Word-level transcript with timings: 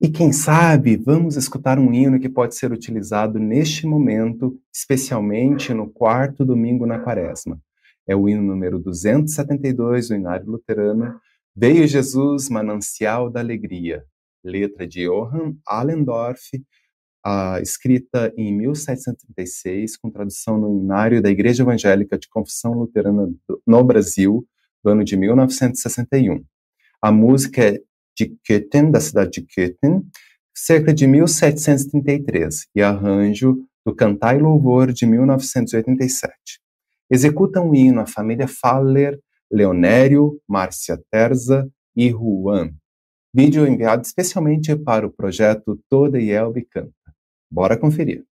E 0.00 0.08
quem 0.08 0.32
sabe, 0.32 0.96
vamos 0.96 1.36
escutar 1.36 1.78
um 1.78 1.92
hino 1.92 2.18
que 2.18 2.30
pode 2.30 2.54
ser 2.54 2.72
utilizado 2.72 3.38
neste 3.38 3.86
momento, 3.86 4.58
especialmente 4.72 5.74
no 5.74 5.86
quarto 5.86 6.42
domingo 6.42 6.86
na 6.86 6.98
quaresma. 6.98 7.60
É 8.06 8.16
o 8.16 8.30
hino 8.30 8.40
número 8.40 8.78
272 8.78 10.08
do 10.08 10.14
Inário 10.14 10.46
Luterano, 10.46 11.20
Veio 11.54 11.86
Jesus, 11.86 12.48
manancial 12.48 13.28
da 13.28 13.40
alegria, 13.40 14.02
letra 14.42 14.86
de 14.86 15.06
Johann 15.06 15.58
Allendorf, 15.66 16.48
uh, 17.28 17.60
escrita 17.62 18.32
em 18.36 18.56
1736, 18.56 19.96
com 19.98 20.10
tradução 20.10 20.58
no 20.58 20.82
Inário 20.82 21.20
da 21.20 21.30
Igreja 21.30 21.62
Evangélica 21.62 22.18
de 22.18 22.28
Confissão 22.28 22.72
Luterana 22.72 23.28
no 23.66 23.84
Brasil, 23.84 24.46
do 24.82 24.90
ano 24.90 25.04
de 25.04 25.16
1961. 25.16 26.42
A 27.02 27.12
música 27.12 27.62
é 27.62 27.78
de 28.16 28.36
Köthen, 28.44 28.90
da 28.90 29.00
cidade 29.00 29.30
de 29.32 29.42
Köthen, 29.42 30.02
cerca 30.56 30.92
de 30.92 31.06
1733, 31.06 32.66
e 32.74 32.82
arranjo 32.82 33.58
do 33.86 33.94
Cantai 33.94 34.38
Louvor 34.38 34.92
de 34.92 35.06
1987. 35.06 36.32
Executam 37.10 37.70
um 37.70 37.74
hino 37.74 38.00
a 38.00 38.06
família 38.06 38.48
Faller, 38.48 39.18
Leonério, 39.50 40.40
Márcia 40.48 41.00
Terza 41.10 41.68
e 41.96 42.10
Juan. 42.10 42.72
Vídeo 43.32 43.66
enviado 43.66 44.02
especialmente 44.02 44.74
para 44.74 45.06
o 45.06 45.12
projeto 45.12 45.78
Toda 45.88 46.18
Yelbe 46.18 46.66
Canta. 46.70 46.97
Bora 47.50 47.78
conferir. 47.78 48.24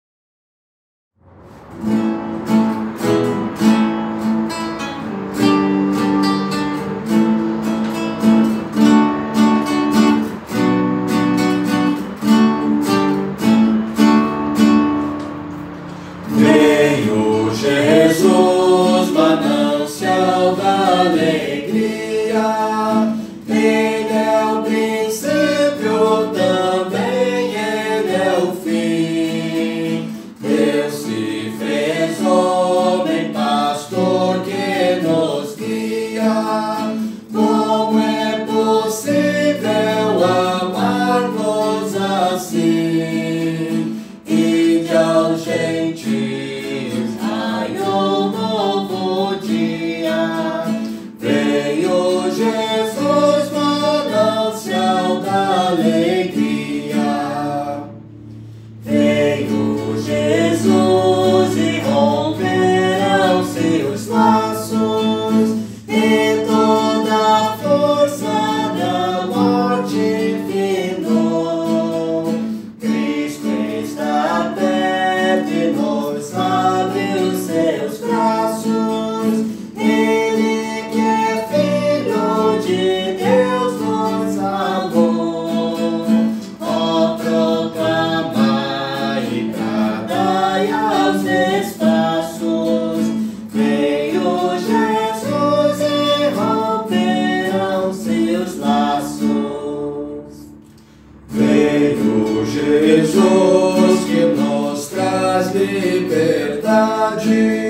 Lord. 107.27 107.66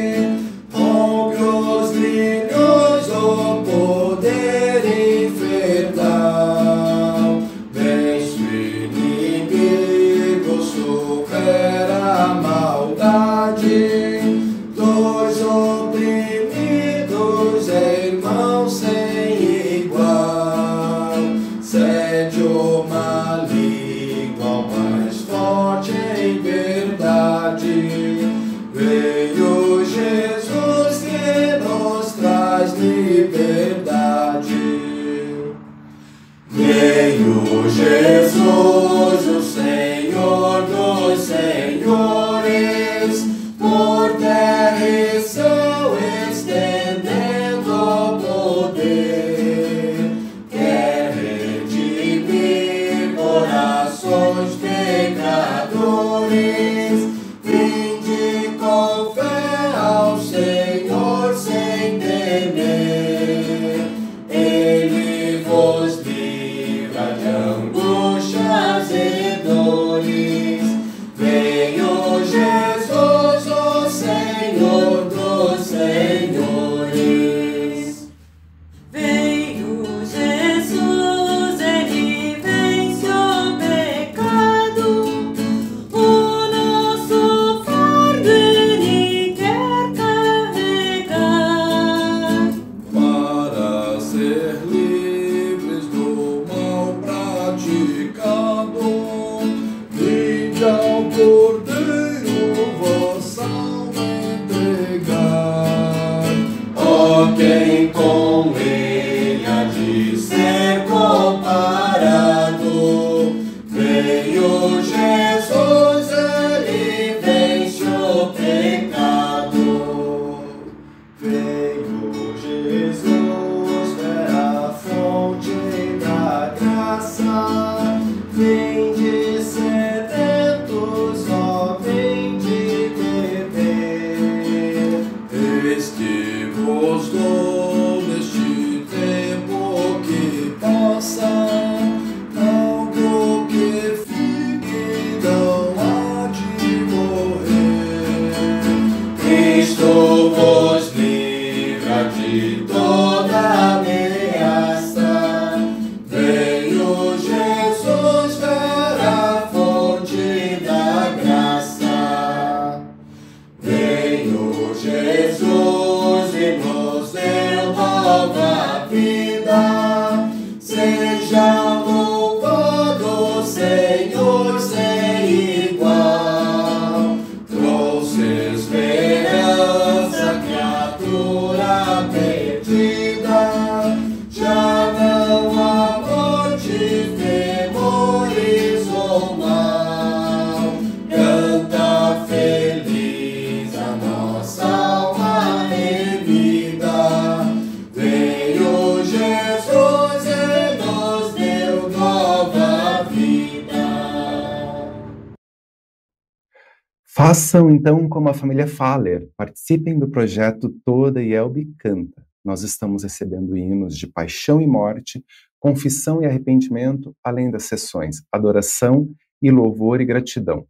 Como 208.17 208.29
a 208.29 208.33
família 208.33 208.65
Faller, 208.65 209.29
participem 209.37 209.99
do 209.99 210.07
projeto 210.07 210.73
Toda 210.83 211.21
Yelbe 211.21 211.71
Canta. 211.77 212.25
Nós 212.43 212.63
estamos 212.63 213.03
recebendo 213.03 213.55
hinos 213.55 213.95
de 213.95 214.07
paixão 214.07 214.59
e 214.59 214.65
morte, 214.65 215.23
confissão 215.59 216.23
e 216.23 216.25
arrependimento, 216.25 217.15
além 217.23 217.51
das 217.51 217.65
sessões 217.65 218.23
adoração 218.31 219.07
e 219.39 219.51
louvor 219.51 220.01
e 220.01 220.05
gratidão. 220.05 220.65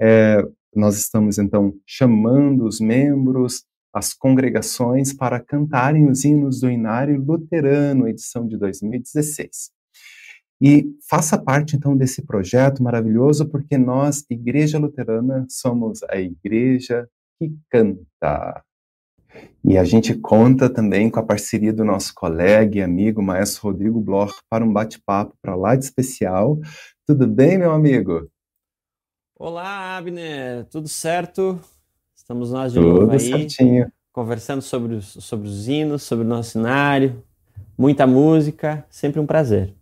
É, 0.02 0.44
nós 0.76 0.98
estamos 0.98 1.38
então 1.38 1.74
chamando 1.86 2.66
os 2.66 2.80
membros, 2.80 3.64
as 3.94 4.14
congregações 4.14 5.14
para 5.14 5.40
cantarem 5.40 6.10
os 6.10 6.24
hinos 6.24 6.62
do 6.62 6.70
Inário 6.70 7.22
Luterano, 7.22 8.08
edição 8.08 8.48
de 8.48 8.58
2016. 8.58 9.72
E 10.62 10.86
faça 11.10 11.42
parte 11.42 11.76
então 11.76 11.98
desse 11.98 12.22
projeto 12.22 12.84
maravilhoso, 12.84 13.50
porque 13.50 13.78
nós, 13.78 14.24
Igreja 14.30 14.78
Luterana, 14.78 15.46
somos 15.50 16.04
a 16.04 16.18
igreja 16.18 17.10
que 17.40 17.52
canta. 17.70 18.64
E 19.64 19.78
a 19.78 19.84
gente 19.84 20.14
conta 20.14 20.70
também 20.70 21.10
com 21.10 21.20
a 21.20 21.26
parceria 21.26 21.74
do 21.74 21.84
nosso 21.84 22.14
colega 22.14 22.78
e 22.78 22.82
amigo, 22.82 23.24
maestro 23.24 23.64
Rodrigo 23.64 24.00
Bloch, 24.00 24.34
para 24.50 24.64
um 24.64 24.72
bate-papo 24.72 25.36
para 25.42 25.56
lá 25.56 25.76
de 25.76 25.86
especial. 25.86 26.60
Tudo 27.08 27.28
bem, 27.28 27.58
meu 27.58 27.72
amigo? 27.72 28.30
Olá, 29.44 29.98
Abner, 29.98 30.66
tudo 30.66 30.88
certo? 30.88 31.60
Estamos 32.16 32.52
nós 32.52 32.74
de 32.74 32.80
tudo 32.80 33.00
novo 33.00 33.12
aí, 33.14 33.20
certinho. 33.20 33.92
conversando 34.14 34.62
sobre 34.62 34.94
os, 34.94 35.14
sobre 35.20 35.48
os 35.48 35.68
hinos, 35.68 36.04
sobre 36.04 36.24
o 36.24 36.28
nosso 36.28 36.52
cenário, 36.52 37.24
muita 37.76 38.06
música, 38.06 38.86
sempre 38.88 39.20
um 39.20 39.26
prazer. 39.26 39.74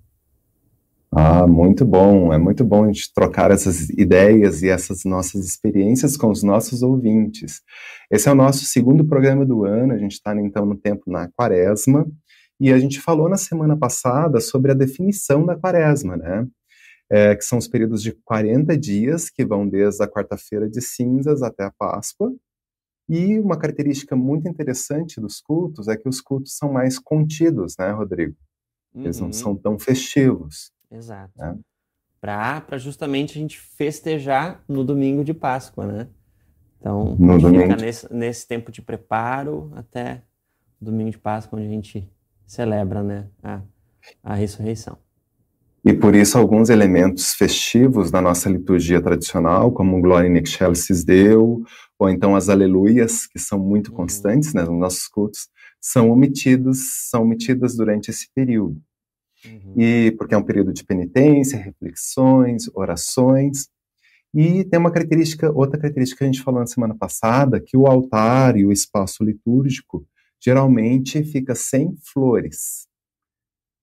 Ah, 1.11 1.45
muito 1.45 1.83
bom, 1.83 2.31
é 2.31 2.37
muito 2.37 2.63
bom 2.63 2.85
a 2.85 2.87
gente 2.87 3.13
trocar 3.13 3.51
essas 3.51 3.89
ideias 3.89 4.63
e 4.63 4.69
essas 4.69 5.03
nossas 5.03 5.45
experiências 5.45 6.15
com 6.15 6.31
os 6.31 6.41
nossos 6.41 6.81
ouvintes. 6.81 7.61
Esse 8.09 8.29
é 8.29 8.31
o 8.31 8.35
nosso 8.35 8.63
segundo 8.63 9.03
programa 9.03 9.45
do 9.45 9.65
ano, 9.65 9.91
a 9.91 9.97
gente 9.97 10.13
está 10.13 10.33
então 10.39 10.65
no 10.65 10.77
tempo 10.77 11.11
na 11.11 11.27
quaresma, 11.33 12.09
e 12.61 12.71
a 12.71 12.79
gente 12.79 13.01
falou 13.01 13.27
na 13.27 13.35
semana 13.35 13.75
passada 13.75 14.39
sobre 14.39 14.71
a 14.71 14.75
definição 14.75 15.45
da 15.45 15.57
quaresma, 15.57 16.15
né? 16.15 16.47
É, 17.09 17.35
que 17.35 17.43
são 17.43 17.57
os 17.57 17.67
períodos 17.67 18.01
de 18.03 18.11
40 18.11 18.77
dias, 18.77 19.29
que 19.29 19.45
vão 19.45 19.67
desde 19.67 20.03
a 20.03 20.07
quarta-feira 20.07 20.69
de 20.69 20.81
cinzas 20.81 21.41
até 21.41 21.63
a 21.63 21.71
Páscoa. 21.71 22.33
E 23.07 23.39
uma 23.39 23.57
característica 23.57 24.15
muito 24.15 24.47
interessante 24.47 25.19
dos 25.19 25.41
cultos 25.41 25.87
é 25.87 25.97
que 25.97 26.07
os 26.07 26.21
cultos 26.21 26.55
são 26.55 26.71
mais 26.71 26.99
contidos, 26.99 27.75
né, 27.79 27.89
Rodrigo? 27.91 28.35
Eles 28.93 29.19
uhum. 29.19 29.25
não 29.25 29.33
são 29.33 29.55
tão 29.55 29.79
festivos. 29.79 30.71
Exato. 30.91 31.33
Né? 31.35 31.57
Para 32.21 32.77
justamente 32.77 33.37
a 33.37 33.41
gente 33.41 33.59
festejar 33.59 34.63
no 34.67 34.83
domingo 34.83 35.23
de 35.23 35.33
Páscoa, 35.33 35.87
né? 35.87 36.07
Então, 36.79 37.15
no 37.17 37.31
a 37.31 37.33
gente 37.33 37.41
domingo... 37.41 37.63
fica 37.63 37.75
nesse, 37.77 38.13
nesse 38.13 38.47
tempo 38.47 38.71
de 38.71 38.81
preparo 38.81 39.71
até 39.75 40.23
domingo 40.79 41.11
de 41.11 41.17
Páscoa, 41.17 41.57
onde 41.57 41.67
a 41.67 41.71
gente 41.71 42.09
celebra 42.45 43.03
né, 43.03 43.27
a, 43.43 43.61
a 44.23 44.33
ressurreição. 44.35 44.97
E 45.85 45.93
por 45.93 46.13
isso 46.13 46.37
alguns 46.37 46.69
elementos 46.69 47.33
festivos 47.33 48.11
da 48.11 48.21
nossa 48.21 48.49
liturgia 48.49 49.01
tradicional, 49.01 49.71
como 49.71 50.01
Glória 50.01 50.27
in 50.27 50.37
Excelsis 50.37 51.03
Deu, 51.03 51.63
ou 51.97 52.09
então 52.09 52.35
as 52.35 52.49
aleluias, 52.49 53.25
que 53.25 53.39
são 53.39 53.57
muito 53.57 53.89
uhum. 53.91 53.97
constantes 53.97 54.53
né, 54.53 54.63
nos 54.63 54.77
nossos 54.77 55.07
cultos, 55.07 55.47
são 55.79 56.09
omitidos, 56.11 57.09
são 57.09 57.23
omitidas 57.23 57.77
durante 57.77 58.09
esse 58.09 58.27
período. 58.35 58.81
Uhum. 59.45 59.73
E 59.77 60.11
porque 60.17 60.35
é 60.35 60.37
um 60.37 60.43
período 60.43 60.73
de 60.73 60.83
penitência, 60.83 61.57
reflexões, 61.57 62.69
orações. 62.73 63.69
E 64.33 64.65
tem 64.65 64.79
uma 64.79 64.91
característica, 64.91 65.49
outra 65.51 65.79
característica 65.79 66.19
que 66.19 66.23
a 66.25 66.27
gente 66.27 66.43
falou 66.43 66.59
na 66.59 66.67
semana 66.67 66.95
passada, 66.95 67.61
que 67.65 67.77
o 67.77 67.87
altar 67.87 68.57
e 68.57 68.65
o 68.65 68.71
espaço 68.71 69.23
litúrgico 69.23 70.05
geralmente 70.41 71.23
fica 71.23 71.55
sem 71.55 71.95
flores 72.13 72.88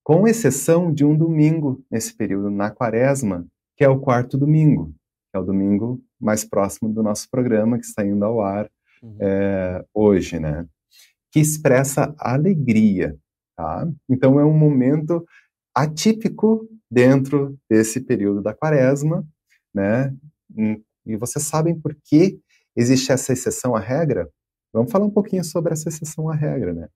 com 0.07 0.29
exceção 0.29 0.95
de 0.95 1.05
um 1.05 1.19
domingo 1.19 1.85
nesse 1.91 2.17
período, 2.17 2.49
na 2.49 2.71
quaresma, 2.71 3.45
que 3.77 3.83
é 3.83 3.89
o 3.89 3.99
quarto 3.99 4.39
domingo, 4.39 4.95
que 5.33 5.37
é 5.37 5.39
o 5.41 5.45
domingo 5.45 6.01
mais 6.21 6.45
próximo 6.45 6.95
do 6.95 7.03
nosso 7.03 7.29
programa, 7.29 7.77
que 7.77 7.87
está 7.87 8.07
indo 8.07 8.25
ao 8.25 8.41
ar 8.41 8.71
uhum. 9.03 9.17
é, 9.21 9.85
hoje, 9.93 10.39
né? 10.39 10.65
Que 11.33 11.41
expressa 11.41 12.15
alegria, 12.21 13.19
tá? 13.57 13.85
Então 14.09 14.39
é 14.39 14.45
um 14.45 14.57
momento 14.57 15.27
atípico 15.75 16.69
dentro 16.89 17.59
desse 17.69 18.01
período 18.01 18.41
da 18.41 18.55
quaresma, 18.55 19.27
né? 19.75 20.15
Hum, 20.57 20.81
e 21.05 21.17
vocês 21.17 21.45
sabem 21.45 21.75
por 21.75 21.97
que 22.05 22.39
existe 22.77 23.11
essa 23.11 23.33
exceção 23.33 23.75
à 23.75 23.81
regra? 23.81 24.31
Vamos 24.73 24.93
falar 24.93 25.05
um 25.05 25.11
pouquinho 25.11 25.43
sobre 25.43 25.73
essa 25.73 25.89
exceção 25.89 26.31
à 26.31 26.35
regra, 26.37 26.73
né? 26.73 26.89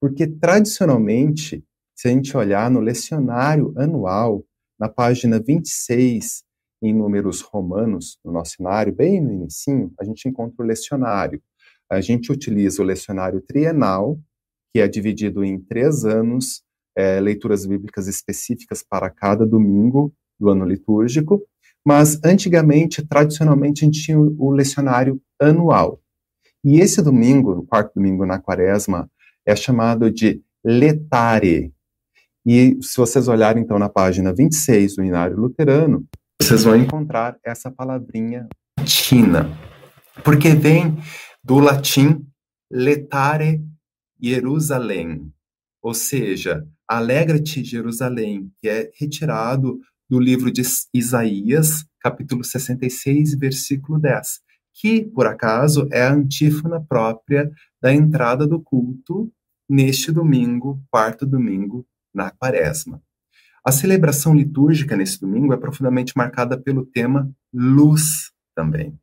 Porque 0.00 0.26
tradicionalmente 0.26 1.64
se 1.98 2.06
a 2.06 2.12
gente 2.12 2.36
olhar 2.36 2.70
no 2.70 2.78
lecionário 2.78 3.74
anual, 3.76 4.44
na 4.78 4.88
página 4.88 5.40
26, 5.40 6.44
em 6.80 6.94
números 6.94 7.40
romanos, 7.40 8.20
no 8.24 8.30
nosso 8.30 8.52
cenário, 8.52 8.94
bem 8.94 9.20
no 9.20 9.32
início, 9.32 9.92
a 9.98 10.04
gente 10.04 10.28
encontra 10.28 10.62
o 10.62 10.64
lecionário. 10.64 11.42
A 11.90 12.00
gente 12.00 12.30
utiliza 12.30 12.80
o 12.80 12.84
lecionário 12.84 13.40
trienal, 13.40 14.16
que 14.72 14.78
é 14.78 14.86
dividido 14.86 15.42
em 15.42 15.58
três 15.58 16.04
anos, 16.04 16.62
é, 16.96 17.18
leituras 17.18 17.66
bíblicas 17.66 18.06
específicas 18.06 18.80
para 18.80 19.10
cada 19.10 19.44
domingo 19.44 20.14
do 20.38 20.50
ano 20.50 20.64
litúrgico, 20.64 21.42
mas 21.84 22.20
antigamente, 22.24 23.04
tradicionalmente, 23.04 23.84
a 23.84 23.86
gente 23.86 24.00
tinha 24.00 24.20
o 24.20 24.52
lecionário 24.52 25.20
anual. 25.40 26.00
E 26.64 26.78
esse 26.78 27.02
domingo, 27.02 27.58
o 27.58 27.66
quarto 27.66 27.94
domingo 27.96 28.24
na 28.24 28.38
quaresma, 28.38 29.10
é 29.44 29.56
chamado 29.56 30.12
de 30.12 30.40
letare. 30.64 31.72
E 32.50 32.78
se 32.80 32.96
vocês 32.96 33.28
olharem 33.28 33.62
então 33.62 33.78
na 33.78 33.90
página 33.90 34.32
26 34.32 34.96
do 34.96 35.04
Inário 35.04 35.36
Luterano, 35.36 36.06
vocês 36.40 36.64
vão 36.64 36.74
encontrar 36.74 37.38
essa 37.44 37.70
palavrinha 37.70 38.48
latina, 38.78 39.50
porque 40.24 40.54
vem 40.54 40.96
do 41.44 41.58
latim 41.58 42.26
letare 42.72 43.62
Jerusalém, 44.18 45.30
ou 45.82 45.92
seja, 45.92 46.66
alegra-te 46.88 47.62
Jerusalém, 47.62 48.50
que 48.58 48.66
é 48.66 48.90
retirado 48.98 49.78
do 50.08 50.18
livro 50.18 50.50
de 50.50 50.62
Isaías, 50.94 51.84
capítulo 52.00 52.42
66, 52.42 53.34
versículo 53.34 53.98
10, 53.98 54.40
que, 54.72 55.04
por 55.04 55.26
acaso, 55.26 55.86
é 55.92 56.00
a 56.00 56.14
antífona 56.14 56.80
própria 56.80 57.50
da 57.78 57.92
entrada 57.92 58.46
do 58.46 58.58
culto 58.58 59.30
neste 59.68 60.10
domingo, 60.10 60.82
quarto 60.90 61.26
domingo 61.26 61.86
na 62.18 62.32
quaresma. 62.32 63.00
A 63.64 63.70
celebração 63.70 64.34
litúrgica 64.34 64.96
nesse 64.96 65.20
domingo 65.20 65.52
é 65.52 65.56
profundamente 65.56 66.12
marcada 66.16 66.60
pelo 66.60 66.84
tema 66.84 67.30
luz 67.54 68.32
também. 68.54 68.98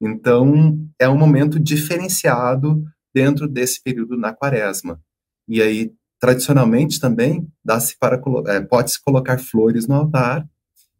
Então, 0.00 0.78
é 0.98 1.08
um 1.08 1.18
momento 1.18 1.60
diferenciado 1.60 2.82
dentro 3.14 3.46
desse 3.46 3.82
período 3.82 4.16
na 4.16 4.32
quaresma. 4.32 5.00
E 5.46 5.60
aí, 5.60 5.92
tradicionalmente 6.18 6.98
também, 6.98 7.46
dá-se 7.62 7.98
para 7.98 8.20
é, 8.46 8.60
pode-se 8.60 9.00
colocar 9.02 9.38
flores 9.38 9.86
no 9.86 9.94
altar 9.94 10.48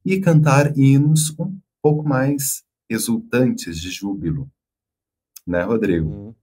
e 0.04 0.20
cantar 0.20 0.76
hinos 0.76 1.34
um 1.38 1.58
pouco 1.82 2.06
mais 2.06 2.62
exultantes 2.90 3.80
de 3.80 3.90
júbilo. 3.90 4.50
Né, 5.46 5.62
Rodrigo? 5.62 6.08
Uhum. 6.08 6.34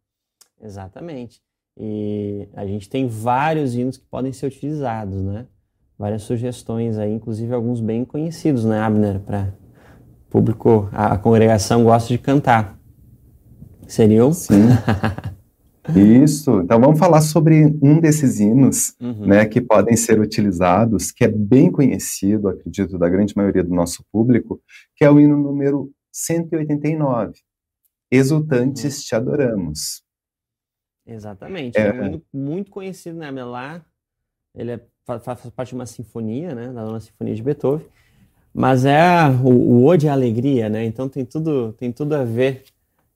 Exatamente. 0.59 1.41
E 1.77 2.47
a 2.53 2.65
gente 2.65 2.89
tem 2.89 3.07
vários 3.07 3.75
hinos 3.75 3.97
que 3.97 4.05
podem 4.05 4.33
ser 4.33 4.47
utilizados, 4.47 5.21
né? 5.21 5.45
Várias 5.97 6.23
sugestões 6.23 6.97
aí, 6.97 7.13
inclusive 7.13 7.53
alguns 7.53 7.79
bem 7.79 8.03
conhecidos, 8.03 8.65
né, 8.65 8.79
Abner? 8.79 9.19
Para 9.19 9.53
público, 10.29 10.89
a, 10.91 11.13
a, 11.13 11.17
congregação 11.17 11.83
gosta 11.83 12.07
de 12.07 12.17
cantar. 12.17 12.79
Seriam? 13.87 14.31
Sim. 14.31 14.69
Isso. 15.95 16.61
Então 16.61 16.79
vamos 16.79 16.97
falar 16.97 17.21
sobre 17.21 17.65
um 17.81 17.99
desses 17.99 18.39
hinos, 18.39 18.95
uhum. 18.99 19.25
né, 19.25 19.45
que 19.45 19.59
podem 19.59 19.97
ser 19.97 20.19
utilizados, 20.19 21.11
que 21.11 21.25
é 21.25 21.27
bem 21.27 21.71
conhecido, 21.71 22.47
acredito, 22.47 22.97
da 22.97 23.09
grande 23.09 23.35
maioria 23.35 23.63
do 23.63 23.73
nosso 23.73 24.05
público, 24.11 24.61
que 24.95 25.03
é 25.03 25.11
o 25.11 25.19
hino 25.19 25.37
número 25.37 25.91
189. 26.11 27.33
Exultantes 28.09 28.99
uhum. 28.99 29.03
te 29.03 29.15
adoramos. 29.15 30.03
Exatamente. 31.13 31.77
É, 31.77 31.87
é 31.87 31.93
um 31.93 32.05
hino 32.05 32.21
muito 32.33 32.71
conhecido, 32.71 33.17
né, 33.17 33.31
lá 33.31 33.83
ele 34.55 34.71
é, 34.71 34.79
faz, 35.05 35.23
faz, 35.23 35.49
parte 35.49 35.69
de 35.69 35.75
uma 35.75 35.85
sinfonia, 35.85 36.53
né, 36.53 36.67
da 36.67 36.83
nona 36.83 36.99
sinfonia 36.99 37.33
de 37.33 37.41
Beethoven, 37.41 37.85
mas 38.53 38.83
é 38.83 39.29
o, 39.43 39.49
o 39.49 39.85
Ode 39.85 40.09
à 40.09 40.13
Alegria, 40.13 40.69
né, 40.69 40.83
então 40.83 41.07
tem 41.07 41.23
tudo, 41.23 41.73
tem 41.73 41.91
tudo 41.91 42.15
a 42.15 42.23
ver 42.23 42.63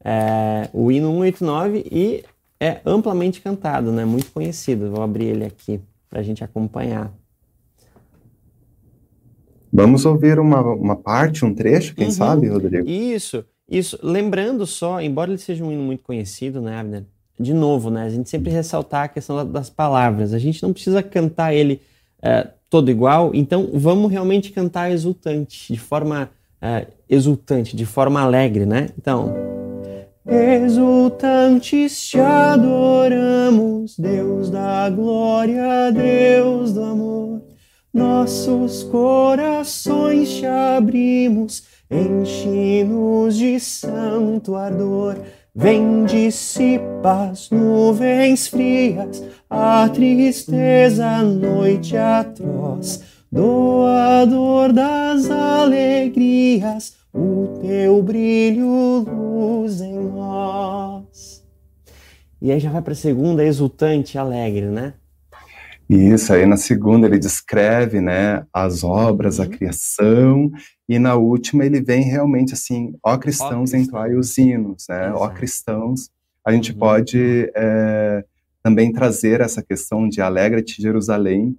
é, 0.04 0.70
o 0.72 0.92
hino 0.92 1.10
189 1.10 1.84
e 1.92 2.24
é 2.60 2.80
amplamente 2.86 3.42
cantado, 3.42 3.92
né? 3.92 4.06
Muito 4.06 4.32
conhecido. 4.32 4.92
Vou 4.92 5.04
abrir 5.04 5.26
ele 5.26 5.46
aqui 5.46 5.82
para 6.10 6.20
a 6.20 6.24
gente 6.24 6.44
acompanhar. 6.44 7.12
Vamos 9.74 10.06
ouvir 10.06 10.40
uma, 10.40 10.62
uma 10.62 10.96
parte, 10.96 11.44
um 11.44 11.54
trecho, 11.54 11.96
quem 11.96 12.06
uhum. 12.06 12.12
sabe, 12.12 12.48
Rodrigo? 12.48 12.88
Isso, 12.88 13.44
isso. 13.70 14.00
Lembrando 14.02 14.66
só, 14.66 15.02
embora 15.02 15.32
ele 15.32 15.38
seja 15.38 15.66
um 15.66 15.72
hino 15.72 15.82
muito 15.82 16.04
conhecido, 16.04 16.62
né, 16.62 16.80
Abner? 16.80 17.06
De 17.40 17.54
novo, 17.54 17.90
né? 17.90 18.04
A 18.04 18.10
gente 18.10 18.30
sempre 18.30 18.52
ressaltar 18.52 19.04
a 19.04 19.08
questão 19.08 19.46
das 19.52 19.70
palavras. 19.70 20.34
A 20.34 20.40
gente 20.40 20.64
não 20.64 20.72
precisa 20.72 21.04
cantar 21.04 21.54
ele 21.54 21.82
é, 22.22 22.48
todo 22.70 22.90
igual, 22.90 23.32
então 23.34 23.70
vamos 23.74 24.12
realmente 24.12 24.52
cantar 24.52 24.92
exultante, 24.92 25.72
de 25.72 25.80
forma 25.80 26.30
é, 26.62 26.88
exultante, 27.10 27.76
de 27.76 27.86
forma 27.86 28.22
alegre, 28.22 28.66
né? 28.66 28.90
Então. 28.98 29.34
Exultantes 30.28 32.10
te 32.10 32.20
adoramos, 32.20 33.96
Deus 33.98 34.50
da 34.50 34.90
glória, 34.90 35.92
Deus 35.92 36.74
do 36.74 36.84
amor. 36.84 37.42
Nossos 37.94 38.84
corações 38.84 40.34
te 40.34 40.46
abrimos, 40.48 41.64
enche-nos 41.90 43.38
de 43.38 43.60
santo 43.60 44.56
ardor. 44.56 45.18
Vem 45.58 46.04
dissipa 46.04 47.30
as 47.32 47.50
nuvens 47.50 48.46
frias, 48.46 49.24
a 49.50 49.88
tristeza, 49.88 51.06
a 51.06 51.24
noite 51.24 51.96
atroz. 51.96 53.02
Doador 53.32 54.74
das 54.74 55.32
alegrias, 55.32 56.98
o 57.14 57.58
teu 57.62 58.04
brilho, 58.04 59.06
luz 59.08 59.80
em 59.80 59.98
nós. 59.98 61.42
E 62.42 62.52
aí 62.52 62.60
já 62.60 62.70
vai 62.70 62.82
para 62.82 62.92
a 62.92 62.98
segunda, 62.98 63.42
exultante, 63.42 64.18
alegre, 64.18 64.66
né? 64.66 64.96
Isso, 65.90 66.34
aí 66.34 66.46
na 66.46 66.58
segunda 66.58 67.06
ele 67.06 67.20
descreve, 67.20 68.02
né, 68.02 68.46
as 68.52 68.84
obras, 68.84 69.38
uhum. 69.38 69.46
a 69.46 69.48
criação, 69.48 70.52
e 70.90 70.98
na 70.98 71.16
última 71.16 71.66
ele 71.66 71.82
vem 71.82 72.04
realmente 72.04 72.54
assim, 72.54 72.96
ó 73.04 73.18
cristãos, 73.18 73.74
ó 73.74 73.78
entoai 73.78 74.16
os 74.16 74.38
hinos, 74.38 74.86
né, 74.90 75.06
Exato. 75.06 75.20
ó 75.20 75.30
cristãos, 75.30 76.10
a 76.44 76.52
gente 76.52 76.72
uhum. 76.72 76.80
pode 76.80 77.52
é, 77.56 78.24
também 78.64 78.92
trazer 78.92 79.42
essa 79.42 79.62
questão 79.62 80.10
de 80.10 80.22
alegra-te 80.22 80.82
Jerusalém, 80.82 81.56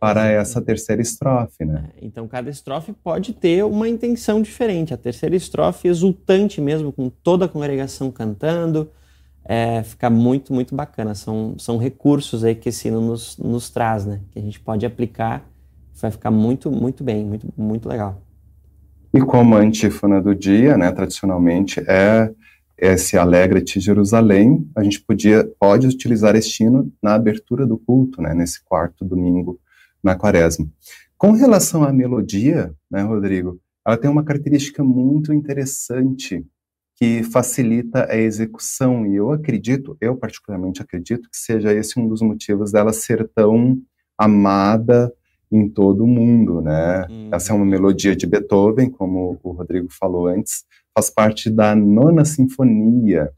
para 0.00 0.28
essa 0.28 0.62
terceira 0.62 1.02
estrofe, 1.02 1.64
né? 1.64 1.90
É, 1.96 2.06
então 2.06 2.28
cada 2.28 2.48
estrofe 2.48 2.92
pode 2.92 3.32
ter 3.32 3.64
uma 3.64 3.88
intenção 3.88 4.40
diferente. 4.40 4.94
A 4.94 4.96
terceira 4.96 5.34
estrofe 5.34 5.88
exultante 5.88 6.60
mesmo, 6.60 6.92
com 6.92 7.10
toda 7.10 7.46
a 7.46 7.48
congregação 7.48 8.10
cantando, 8.10 8.90
é, 9.44 9.82
fica 9.82 10.10
muito, 10.10 10.52
muito 10.52 10.74
bacana. 10.74 11.14
São, 11.14 11.54
são 11.58 11.78
recursos 11.78 12.44
aí 12.44 12.54
que 12.54 12.68
esse 12.68 12.88
hino 12.88 13.00
nos, 13.00 13.36
nos 13.38 13.70
traz, 13.70 14.04
né? 14.04 14.20
Que 14.30 14.38
a 14.38 14.42
gente 14.42 14.60
pode 14.60 14.84
aplicar, 14.84 15.48
vai 16.00 16.10
ficar 16.10 16.30
muito, 16.30 16.70
muito 16.70 17.02
bem, 17.02 17.24
muito, 17.24 17.48
muito 17.56 17.88
legal. 17.88 18.20
E 19.12 19.20
como 19.20 19.56
a 19.56 19.60
antífona 19.60 20.20
do 20.20 20.34
dia, 20.34 20.76
né, 20.76 20.92
tradicionalmente, 20.92 21.80
é 21.88 22.30
esse 22.76 23.16
Alegra-te 23.16 23.80
Jerusalém, 23.80 24.68
a 24.76 24.84
gente 24.84 25.00
podia, 25.00 25.50
pode 25.58 25.86
utilizar 25.86 26.36
este 26.36 26.62
hino 26.62 26.92
na 27.02 27.14
abertura 27.14 27.66
do 27.66 27.76
culto, 27.76 28.22
né, 28.22 28.34
nesse 28.34 28.62
quarto 28.62 29.04
domingo 29.04 29.58
na 30.02 30.14
quaresma. 30.14 30.66
Com 31.16 31.32
relação 31.32 31.82
à 31.82 31.92
melodia, 31.92 32.72
né, 32.88 33.02
Rodrigo, 33.02 33.58
ela 33.84 33.96
tem 33.96 34.08
uma 34.08 34.22
característica 34.22 34.84
muito 34.84 35.32
interessante 35.32 36.46
que 36.98 37.22
facilita 37.22 38.06
a 38.10 38.16
execução, 38.16 39.06
e 39.06 39.14
eu 39.14 39.30
acredito, 39.30 39.96
eu 40.00 40.16
particularmente 40.16 40.82
acredito, 40.82 41.28
que 41.30 41.36
seja 41.36 41.72
esse 41.72 41.98
um 41.98 42.08
dos 42.08 42.20
motivos 42.20 42.72
dela 42.72 42.92
ser 42.92 43.28
tão 43.34 43.78
amada 44.16 45.12
em 45.50 45.68
todo 45.68 46.02
o 46.02 46.08
mundo, 46.08 46.60
né? 46.60 47.06
Hum. 47.08 47.30
Essa 47.32 47.52
é 47.52 47.56
uma 47.56 47.64
melodia 47.64 48.16
de 48.16 48.26
Beethoven, 48.26 48.90
como 48.90 49.38
o 49.42 49.52
Rodrigo 49.52 49.88
falou 49.90 50.26
antes, 50.26 50.64
faz 50.92 51.08
parte 51.08 51.48
da 51.48 51.74
nona 51.76 52.24
sinfonia, 52.24 53.32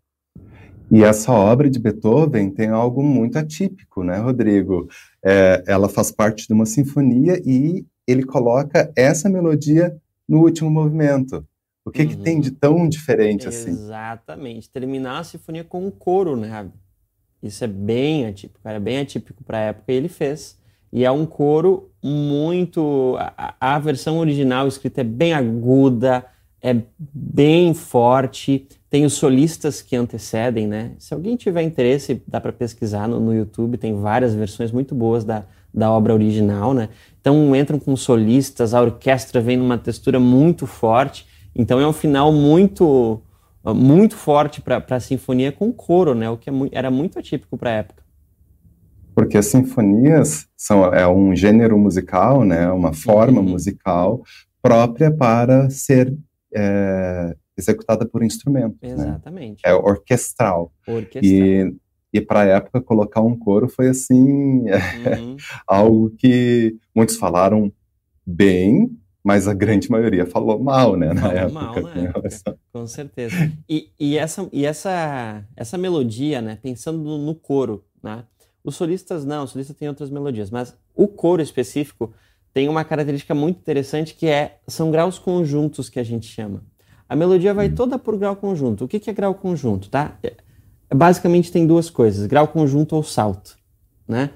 e 0.90 1.04
essa 1.04 1.30
obra 1.30 1.70
de 1.70 1.78
Beethoven 1.78 2.50
tem 2.50 2.68
algo 2.68 3.00
muito 3.00 3.38
atípico, 3.38 4.02
né, 4.02 4.16
Rodrigo? 4.18 4.88
É, 5.24 5.62
ela 5.68 5.88
faz 5.88 6.10
parte 6.10 6.48
de 6.48 6.52
uma 6.52 6.66
sinfonia 6.66 7.40
e 7.46 7.86
ele 8.08 8.24
coloca 8.24 8.90
essa 8.96 9.28
melodia 9.28 9.96
no 10.28 10.40
último 10.40 10.68
movimento. 10.68 11.46
O 11.90 11.92
que, 11.92 12.02
uhum. 12.02 12.08
que 12.08 12.16
tem 12.18 12.40
de 12.40 12.52
tão 12.52 12.88
diferente 12.88 13.48
assim? 13.48 13.70
Exatamente. 13.70 14.70
Terminar 14.70 15.18
a 15.18 15.24
sinfonia 15.24 15.64
com 15.64 15.84
um 15.84 15.90
coro, 15.90 16.36
né? 16.36 16.68
Isso 17.42 17.64
é 17.64 17.66
bem 17.66 18.26
atípico, 18.26 18.60
era 18.68 18.78
bem 18.78 19.00
atípico 19.00 19.42
para 19.42 19.58
a 19.58 19.62
época 19.62 19.92
e 19.92 19.96
ele 19.96 20.08
fez. 20.08 20.56
E 20.92 21.04
é 21.04 21.10
um 21.10 21.26
coro 21.26 21.90
muito. 22.00 23.16
A, 23.18 23.54
a 23.60 23.78
versão 23.80 24.18
original 24.18 24.68
escrita 24.68 25.00
é 25.00 25.04
bem 25.04 25.32
aguda, 25.32 26.24
é 26.62 26.76
bem 26.96 27.74
forte. 27.74 28.68
Tem 28.88 29.04
os 29.04 29.14
solistas 29.14 29.82
que 29.82 29.96
antecedem, 29.96 30.68
né? 30.68 30.92
Se 30.96 31.12
alguém 31.12 31.36
tiver 31.36 31.62
interesse, 31.62 32.22
dá 32.26 32.40
para 32.40 32.52
pesquisar 32.52 33.08
no, 33.08 33.18
no, 33.18 33.34
YouTube, 33.34 33.78
tem 33.78 34.00
várias 34.00 34.32
versões 34.32 34.70
muito 34.70 34.94
boas 34.94 35.24
da, 35.24 35.44
da 35.74 35.90
obra 35.90 36.14
original, 36.14 36.72
né? 36.72 36.88
Então 37.20 37.54
entram 37.56 37.80
com 37.80 37.96
solistas, 37.96 38.74
a 38.74 38.80
orquestra 38.80 39.40
vem 39.40 39.56
numa 39.56 39.76
textura 39.76 40.20
muito 40.20 40.68
forte, 40.68 41.26
então 41.54 41.80
é 41.80 41.86
um 41.86 41.92
final 41.92 42.32
muito 42.32 43.20
muito 43.62 44.16
forte 44.16 44.60
para 44.62 44.82
a 44.88 45.00
sinfonia 45.00 45.52
com 45.52 45.70
coro, 45.70 46.14
né? 46.14 46.30
O 46.30 46.38
que 46.38 46.48
é 46.48 46.52
era 46.72 46.90
muito 46.90 47.18
atípico 47.18 47.58
para 47.58 47.70
a 47.70 47.74
época. 47.74 48.02
porque 49.14 49.36
as 49.36 49.46
sinfonias 49.46 50.46
são 50.56 50.84
é 50.94 51.06
um 51.06 51.36
gênero 51.36 51.78
musical, 51.78 52.42
né, 52.44 52.70
uma 52.70 52.94
forma 52.94 53.40
uhum. 53.40 53.48
musical 53.50 54.22
própria 54.62 55.10
para 55.10 55.68
ser 55.68 56.16
é, 56.54 57.34
executada 57.56 58.06
por 58.06 58.22
instrumento. 58.22 58.76
Né? 58.82 58.90
Exatamente. 58.90 59.62
Né? 59.64 59.70
É 59.70 59.74
orquestral. 59.74 60.72
Orquestral. 60.86 61.22
E, 61.22 61.74
e 62.12 62.20
para 62.20 62.40
a 62.40 62.44
época 62.46 62.80
colocar 62.80 63.20
um 63.20 63.38
coro 63.38 63.68
foi 63.68 63.88
assim 63.88 64.64
uhum. 64.64 65.36
algo 65.66 66.10
que 66.18 66.76
muitos 66.94 67.16
falaram 67.16 67.72
bem, 68.26 68.90
mas 69.22 69.46
a 69.46 69.54
grande 69.54 69.90
maioria 69.90 70.24
falou 70.24 70.58
mal, 70.58 70.96
né? 70.96 71.12
Na 71.12 71.20
falou 71.20 71.36
época, 71.36 71.52
mal 71.52 71.82
na 71.82 72.02
época, 72.02 72.58
com 72.72 72.86
certeza. 72.86 73.36
E, 73.68 73.90
e, 73.98 74.16
essa, 74.16 74.48
e 74.52 74.64
essa, 74.64 75.44
essa 75.56 75.76
melodia, 75.76 76.40
né? 76.40 76.58
Pensando 76.62 77.18
no, 77.18 77.34
coro, 77.34 77.84
né? 78.02 78.24
Os 78.64 78.76
solistas 78.76 79.24
não, 79.24 79.44
os 79.44 79.50
solistas 79.50 79.76
têm 79.76 79.88
outras 79.88 80.10
melodias, 80.10 80.50
mas 80.50 80.76
o 80.94 81.06
coro 81.06 81.40
específico 81.40 82.12
tem 82.52 82.68
uma 82.68 82.84
característica 82.84 83.34
muito 83.34 83.58
interessante 83.58 84.14
que 84.14 84.26
é 84.26 84.58
são 84.66 84.90
graus 84.90 85.18
conjuntos 85.18 85.88
que 85.88 85.98
a 85.98 86.04
gente 86.04 86.26
chama. 86.26 86.62
A 87.08 87.16
melodia 87.16 87.52
vai 87.52 87.68
toda 87.68 87.98
por 87.98 88.16
grau 88.16 88.36
conjunto. 88.36 88.84
O 88.84 88.88
que, 88.88 89.00
que 89.00 89.10
é 89.10 89.12
grau 89.12 89.34
conjunto, 89.34 89.88
tá? 89.88 90.18
É, 90.22 90.34
basicamente 90.94 91.52
tem 91.52 91.66
duas 91.66 91.90
coisas: 91.90 92.26
grau 92.26 92.48
conjunto 92.48 92.96
ou 92.96 93.02
salto, 93.02 93.56
né? 94.06 94.30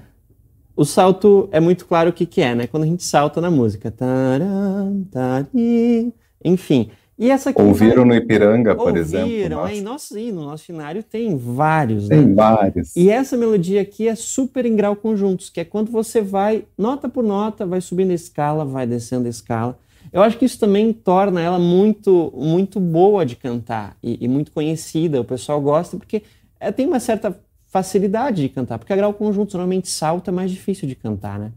O 0.77 0.85
salto 0.85 1.49
é 1.53 1.61
muito 1.61 1.87
claro 1.87 2.11
o 2.11 2.13
que, 2.13 2.27
que 2.27 2.41
é, 2.41 2.55
né? 2.55 2.67
Quando 2.67 2.83
a 2.83 2.87
gente 2.87 3.05
salta 3.05 3.41
na 3.41 3.51
música. 3.51 3.91
Taran, 3.91 5.05
tari, 5.11 6.13
enfim. 6.45 6.91
E 7.17 7.31
essa 7.31 7.51
aqui 7.51 7.63
Ouviram 7.63 8.05
vai... 8.05 8.05
no 8.07 8.15
Ipiranga, 8.17 8.75
por 8.75 8.89
Ouviram, 8.89 9.01
exemplo? 9.01 9.31
Ouviram, 9.31 9.69
é, 9.69 9.81
nosso, 9.81 10.15
no 10.15 10.45
nosso 10.47 10.65
cenário 10.65 11.03
tem 11.03 11.37
vários, 11.37 12.09
tem 12.09 12.27
né? 12.27 12.35
vários. 12.35 12.97
E 12.97 13.09
essa 13.09 13.37
melodia 13.37 13.83
aqui 13.83 14.09
é 14.09 14.17
super 14.17 14.67
em 14.67 14.75
grau 14.75 14.97
conjuntos, 14.97 15.49
que 15.49 15.61
é 15.61 15.65
quando 15.65 15.93
você 15.93 16.21
vai, 16.21 16.65
nota 16.77 17.09
por 17.09 17.23
nota, 17.23 17.65
vai 17.65 17.81
subindo 17.81 18.11
a 18.11 18.15
escala, 18.15 18.65
vai 18.65 18.85
descendo 18.85 19.27
a 19.29 19.31
escala. 19.31 19.79
Eu 20.13 20.23
acho 20.23 20.37
que 20.37 20.45
isso 20.45 20.59
também 20.59 20.93
torna 20.93 21.41
ela 21.41 21.59
muito, 21.59 22.33
muito 22.37 22.81
boa 22.81 23.25
de 23.25 23.37
cantar 23.37 23.97
e, 24.03 24.19
e 24.25 24.29
muito 24.29 24.51
conhecida. 24.51 25.21
O 25.21 25.25
pessoal 25.25 25.61
gosta 25.61 25.97
porque 25.97 26.23
é, 26.59 26.73
tem 26.73 26.87
uma 26.87 27.01
certa 27.01 27.39
facilidade 27.75 28.41
de 28.41 28.49
cantar, 28.49 28.79
porque 28.79 28.93
a 28.93 28.97
grau 28.97 29.13
conjunto 29.13 29.55
normalmente 29.55 29.89
salto 29.89 30.31
é 30.31 30.33
mais 30.33 30.49
difícil 30.49 30.87
de 30.87 30.95
cantar, 30.95 31.41
né? 31.41 31.51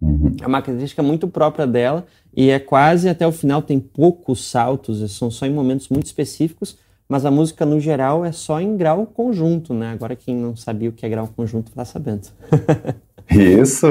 Uhum. 0.00 0.36
É 0.40 0.46
uma 0.46 0.62
característica 0.62 1.02
muito 1.02 1.26
própria 1.26 1.66
dela 1.66 2.06
e 2.36 2.50
é 2.50 2.60
quase 2.60 3.08
até 3.08 3.26
o 3.26 3.32
final, 3.32 3.60
tem 3.60 3.80
poucos 3.80 4.48
saltos, 4.48 5.10
são 5.10 5.28
só 5.28 5.44
em 5.44 5.52
momentos 5.52 5.88
muito 5.88 6.06
específicos, 6.06 6.78
mas 7.08 7.24
a 7.24 7.32
música 7.32 7.66
no 7.66 7.80
geral 7.80 8.24
é 8.24 8.30
só 8.30 8.60
em 8.60 8.76
grau 8.76 9.06
conjunto, 9.06 9.74
né? 9.74 9.90
Agora 9.90 10.14
quem 10.14 10.36
não 10.36 10.54
sabia 10.54 10.88
o 10.88 10.92
que 10.92 11.04
é 11.04 11.08
grau 11.08 11.26
conjunto 11.34 11.70
está 11.70 11.84
sabendo. 11.84 12.28
Isso, 13.28 13.88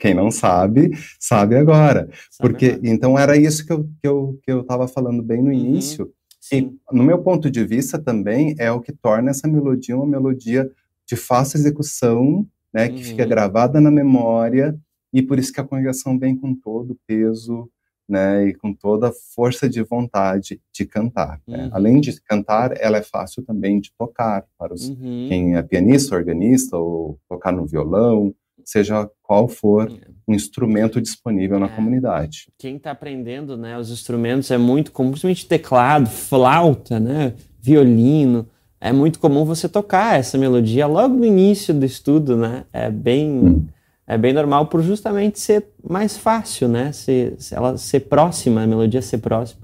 quem 0.00 0.12
não 0.12 0.32
sabe, 0.32 0.90
sabe 1.20 1.54
agora. 1.54 2.08
Sabe 2.32 2.50
Porque 2.50 2.66
agora. 2.66 2.88
então 2.88 3.16
era 3.16 3.36
isso 3.36 3.64
que 3.64 3.72
eu 3.72 3.84
que 3.84 4.08
eu 4.08 4.40
que 4.42 4.50
eu 4.50 4.62
estava 4.62 4.88
falando 4.88 5.22
bem 5.22 5.40
no 5.40 5.50
uhum. 5.50 5.52
início. 5.52 6.10
E 6.52 6.68
no 6.90 7.04
meu 7.04 7.18
ponto 7.20 7.48
de 7.48 7.64
vista 7.64 7.96
também 7.96 8.56
é 8.58 8.72
o 8.72 8.80
que 8.80 8.92
torna 8.92 9.30
essa 9.30 9.46
melodia 9.46 9.96
uma 9.96 10.04
melodia 10.04 10.68
de 11.06 11.16
fácil 11.16 11.58
execução, 11.58 12.46
né, 12.72 12.88
que 12.88 12.96
uhum. 12.96 13.04
fica 13.04 13.24
gravada 13.24 13.80
na 13.80 13.90
memória 13.90 14.78
e 15.12 15.22
por 15.22 15.38
isso 15.38 15.52
que 15.52 15.60
a 15.60 15.64
congregação 15.64 16.18
vem 16.18 16.36
com 16.36 16.54
todo 16.54 16.92
o 16.92 16.98
peso, 17.06 17.70
né, 18.08 18.48
e 18.48 18.54
com 18.54 18.72
toda 18.72 19.08
a 19.08 19.12
força 19.34 19.68
de 19.68 19.82
vontade 19.82 20.60
de 20.72 20.84
cantar. 20.84 21.40
Né? 21.46 21.64
Uhum. 21.64 21.70
Além 21.72 22.00
de 22.00 22.20
cantar, 22.20 22.72
ela 22.78 22.98
é 22.98 23.02
fácil 23.02 23.42
também 23.42 23.80
de 23.80 23.90
tocar 23.98 24.44
para 24.58 24.72
os 24.72 24.88
uhum. 24.88 25.26
quem 25.28 25.56
é 25.56 25.62
pianista, 25.62 26.14
organista 26.14 26.76
ou 26.76 27.18
tocar 27.28 27.52
no 27.52 27.66
violão, 27.66 28.34
seja 28.64 29.08
qual 29.22 29.48
for 29.48 29.90
é. 29.90 30.08
um 30.26 30.34
instrumento 30.34 31.00
disponível 31.00 31.56
é. 31.56 31.60
na 31.60 31.68
comunidade. 31.68 32.48
Quem 32.58 32.76
está 32.76 32.90
aprendendo, 32.90 33.56
né, 33.56 33.78
os 33.78 33.90
instrumentos 33.90 34.50
é 34.50 34.58
muito 34.58 34.92
comum, 34.92 35.10
principalmente 35.10 35.48
teclado, 35.48 36.08
flauta, 36.08 37.00
né, 37.00 37.34
violino, 37.60 38.46
é 38.88 38.92
muito 38.92 39.18
comum 39.18 39.44
você 39.44 39.68
tocar 39.68 40.18
essa 40.18 40.38
melodia 40.38 40.86
logo 40.86 41.14
no 41.14 41.24
início 41.24 41.74
do 41.74 41.84
estudo, 41.84 42.36
né? 42.36 42.64
É 42.72 42.90
bem 42.90 43.30
hum 43.30 43.66
é 44.06 44.16
bem 44.16 44.32
normal 44.32 44.68
por 44.68 44.82
justamente 44.82 45.40
ser 45.40 45.66
mais 45.82 46.16
fácil, 46.16 46.68
né? 46.68 46.92
Se, 46.92 47.34
se 47.38 47.54
ela 47.54 47.76
ser 47.76 48.00
próxima, 48.00 48.62
a 48.62 48.66
melodia 48.66 49.02
ser 49.02 49.18
próxima. 49.18 49.60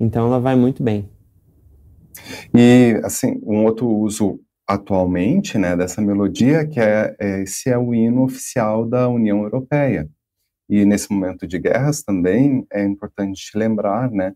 Então 0.00 0.26
ela 0.26 0.40
vai 0.40 0.56
muito 0.56 0.82
bem. 0.82 1.08
E 2.52 3.00
assim, 3.04 3.40
um 3.44 3.64
outro 3.64 3.88
uso 3.88 4.40
atualmente, 4.68 5.56
né, 5.56 5.76
dessa 5.76 6.02
melodia 6.02 6.66
que 6.66 6.80
é, 6.80 7.14
é 7.20 7.42
esse 7.42 7.70
é 7.70 7.78
o 7.78 7.94
hino 7.94 8.24
oficial 8.24 8.84
da 8.84 9.08
União 9.08 9.42
Europeia. 9.44 10.08
E 10.68 10.84
nesse 10.84 11.12
momento 11.12 11.46
de 11.46 11.56
guerras 11.56 12.02
também 12.02 12.66
é 12.72 12.84
importante 12.84 13.56
lembrar, 13.56 14.10
né, 14.10 14.32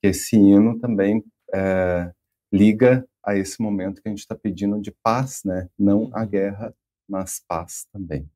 que 0.00 0.08
esse 0.08 0.36
hino 0.36 0.78
também 0.78 1.22
é, 1.52 2.10
liga 2.50 3.04
a 3.26 3.36
esse 3.36 3.60
momento 3.60 4.02
que 4.02 4.08
a 4.08 4.10
gente 4.10 4.20
está 4.20 4.34
pedindo 4.34 4.80
de 4.80 4.92
paz, 5.02 5.40
né, 5.44 5.68
não 5.78 6.10
a 6.12 6.22
uhum. 6.22 6.28
guerra, 6.28 6.74
mas 7.08 7.42
paz 7.46 7.86
também. 7.92 8.28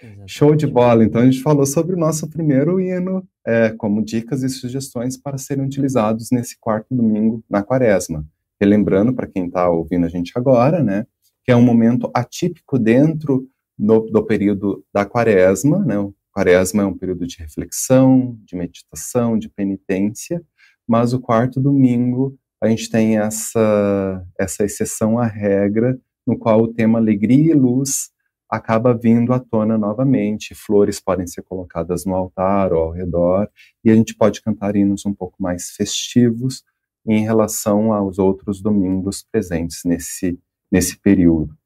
Exatamente. 0.00 0.32
Show 0.32 0.54
de 0.54 0.66
bola! 0.66 1.04
Então 1.04 1.20
a 1.20 1.24
gente 1.24 1.42
falou 1.42 1.66
sobre 1.66 1.94
o 1.94 1.98
nosso 1.98 2.28
primeiro 2.28 2.80
hino, 2.80 3.26
é, 3.44 3.70
como 3.70 4.04
dicas 4.04 4.42
e 4.42 4.48
sugestões 4.48 5.16
para 5.16 5.38
serem 5.38 5.64
utilizados 5.64 6.28
nesse 6.30 6.56
quarto 6.60 6.94
domingo 6.94 7.42
na 7.50 7.62
quaresma. 7.62 8.24
Relembrando 8.60 9.12
para 9.12 9.26
quem 9.26 9.46
está 9.46 9.68
ouvindo 9.68 10.06
a 10.06 10.08
gente 10.08 10.32
agora, 10.36 10.82
né, 10.82 11.06
que 11.44 11.50
é 11.50 11.56
um 11.56 11.62
momento 11.62 12.10
atípico 12.14 12.78
dentro 12.78 13.48
do, 13.76 14.00
do 14.00 14.24
período 14.24 14.84
da 14.92 15.04
quaresma, 15.04 15.84
né, 15.84 15.98
o 15.98 16.14
quaresma 16.32 16.82
é 16.82 16.86
um 16.86 16.96
período 16.96 17.26
de 17.26 17.38
reflexão, 17.38 18.38
de 18.44 18.54
meditação, 18.54 19.36
de 19.36 19.48
penitência, 19.48 20.40
mas 20.86 21.12
o 21.12 21.20
quarto 21.20 21.60
domingo 21.60 22.38
a 22.60 22.68
gente 22.68 22.90
tem 22.90 23.18
essa, 23.18 24.24
essa 24.38 24.64
exceção 24.64 25.18
à 25.18 25.26
regra, 25.26 25.98
no 26.26 26.38
qual 26.38 26.60
o 26.60 26.72
tema 26.72 26.98
alegria 26.98 27.52
e 27.52 27.54
luz 27.54 28.10
acaba 28.50 28.96
vindo 28.96 29.32
à 29.32 29.38
tona 29.38 29.76
novamente. 29.76 30.54
Flores 30.54 31.00
podem 31.00 31.26
ser 31.26 31.42
colocadas 31.42 32.04
no 32.04 32.14
altar 32.14 32.72
ou 32.72 32.84
ao 32.84 32.92
redor, 32.92 33.48
e 33.84 33.90
a 33.90 33.94
gente 33.94 34.14
pode 34.14 34.42
cantar 34.42 34.74
hinos 34.74 35.04
um 35.06 35.14
pouco 35.14 35.42
mais 35.42 35.70
festivos 35.70 36.64
em 37.06 37.22
relação 37.22 37.92
aos 37.92 38.18
outros 38.18 38.60
domingos 38.60 39.22
presentes 39.22 39.82
nesse, 39.84 40.38
nesse 40.70 40.98
período. 40.98 41.56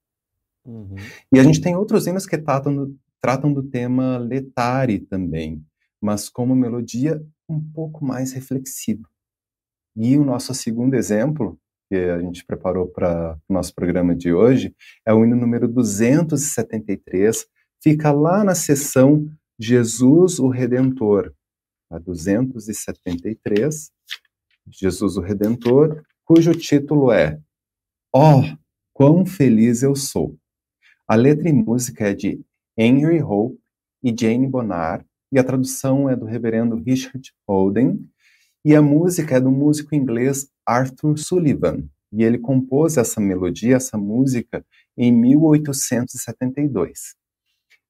Uhum. 0.65 0.97
E 1.33 1.41
a 1.41 1.43
gente 1.43 1.61
tem 1.61 1.75
outros 1.75 2.07
hinos 2.07 2.27
que 2.27 2.39
tratam 2.39 2.75
do, 2.75 2.97
tratam 3.21 3.53
do 3.53 3.63
tema 3.63 4.19
letare 4.19 5.01
também, 5.01 5.65
mas 6.01 6.29
com 6.29 6.45
uma 6.45 6.57
melodia 6.57 7.25
um 7.49 7.61
pouco 7.61 8.05
mais 8.05 8.33
reflexiva. 8.33 9.09
E 9.97 10.17
o 10.17 10.25
nosso 10.25 10.55
segundo 10.55 10.95
exemplo 10.95 11.59
que 11.93 11.97
a 11.97 12.19
gente 12.21 12.43
preparou 12.47 12.89
para 12.89 13.39
o 13.47 13.53
nosso 13.53 13.75
programa 13.75 14.15
de 14.15 14.33
hoje, 14.33 14.75
é 15.07 15.13
o 15.13 15.23
hino 15.23 15.37
número 15.37 15.69
273, 15.69 17.47
fica 17.83 18.11
lá 18.11 18.43
na 18.43 18.55
seção 18.55 19.29
Jesus 19.61 20.39
o 20.39 20.49
Redentor, 20.49 21.35
a 21.91 21.99
273, 21.99 23.91
Jesus 24.71 25.19
o 25.19 25.21
Redentor, 25.21 26.03
cujo 26.25 26.55
título 26.55 27.13
é 27.13 27.39
oh, 28.15 28.43
quão 28.95 29.27
feliz 29.27 29.83
eu 29.83 29.95
sou. 29.95 30.35
A 31.07 31.15
letra 31.15 31.51
e 31.51 31.53
música 31.53 32.09
é 32.09 32.15
de 32.15 32.41
Henry 32.75 33.23
Hope 33.23 33.59
e 34.03 34.15
Jane 34.19 34.47
Bonar, 34.47 35.05
e 35.31 35.39
a 35.39 35.45
tradução 35.45 36.09
é 36.09 36.17
do 36.17 36.25
reverendo 36.25 36.77
Richard 36.77 37.33
Holden, 37.47 38.11
e 38.65 38.77
a 38.77 38.83
música 38.83 39.37
é 39.37 39.41
do 39.41 39.51
músico 39.51 39.95
inglês 39.95 40.49
Arthur 40.67 41.19
Sullivan, 41.19 41.85
e 42.13 42.23
ele 42.23 42.39
compôs 42.39 42.97
essa 42.97 43.21
melodia, 43.21 43.77
essa 43.77 43.97
música, 43.97 44.65
em 44.97 45.11
1872. 45.11 47.15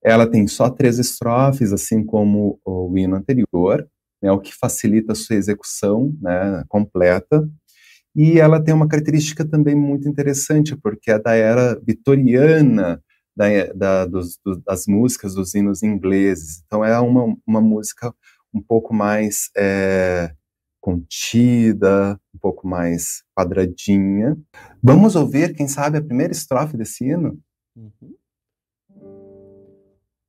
Ela 0.05 0.27
tem 0.27 0.47
só 0.47 0.71
três 0.71 0.99
estrofes, 0.99 1.73
assim 1.73 2.05
como 2.05 2.61
o 2.65 2.97
hino 2.97 3.17
anterior, 3.17 3.87
né, 4.23 4.31
o 4.31 4.41
que 4.41 4.55
facilita 4.55 5.13
a 5.13 5.17
sua 5.17 5.37
execução 5.37 6.15
né, 6.21 6.65
completa. 6.69 7.49
E 8.15 8.39
ela 8.39 8.63
tem 8.63 8.75
uma 8.75 8.89
característica 8.89 9.45
também 9.45 9.75
muito 9.75 10.09
interessante, 10.09 10.77
porque 10.77 11.11
é 11.11 11.19
da 11.19 11.35
era 11.35 11.79
vitoriana, 11.81 13.03
da, 13.37 13.47
da, 13.75 14.07
dos, 14.07 14.39
do, 14.45 14.61
das 14.61 14.87
músicas 14.87 15.35
dos 15.35 15.55
hinos 15.55 15.83
ingleses. 15.83 16.63
Então 16.67 16.85
é 16.85 16.99
uma, 17.01 17.37
uma 17.47 17.61
música 17.61 18.15
um 18.55 18.61
pouco 18.61 18.95
mais 18.95 19.51
é, 19.57 20.33
contida, 20.83 22.21
um 22.35 22.39
pouco 22.39 22.67
mais 22.67 23.23
quadradinha. 23.39 24.37
Vamos 24.83 25.15
ouvir, 25.15 25.55
quem 25.55 25.69
sabe, 25.69 25.97
a 25.97 26.03
primeira 26.03 26.33
estrofe 26.33 26.77
desse 26.77 27.05
hino? 27.09 27.39
Uhum. 27.77 28.15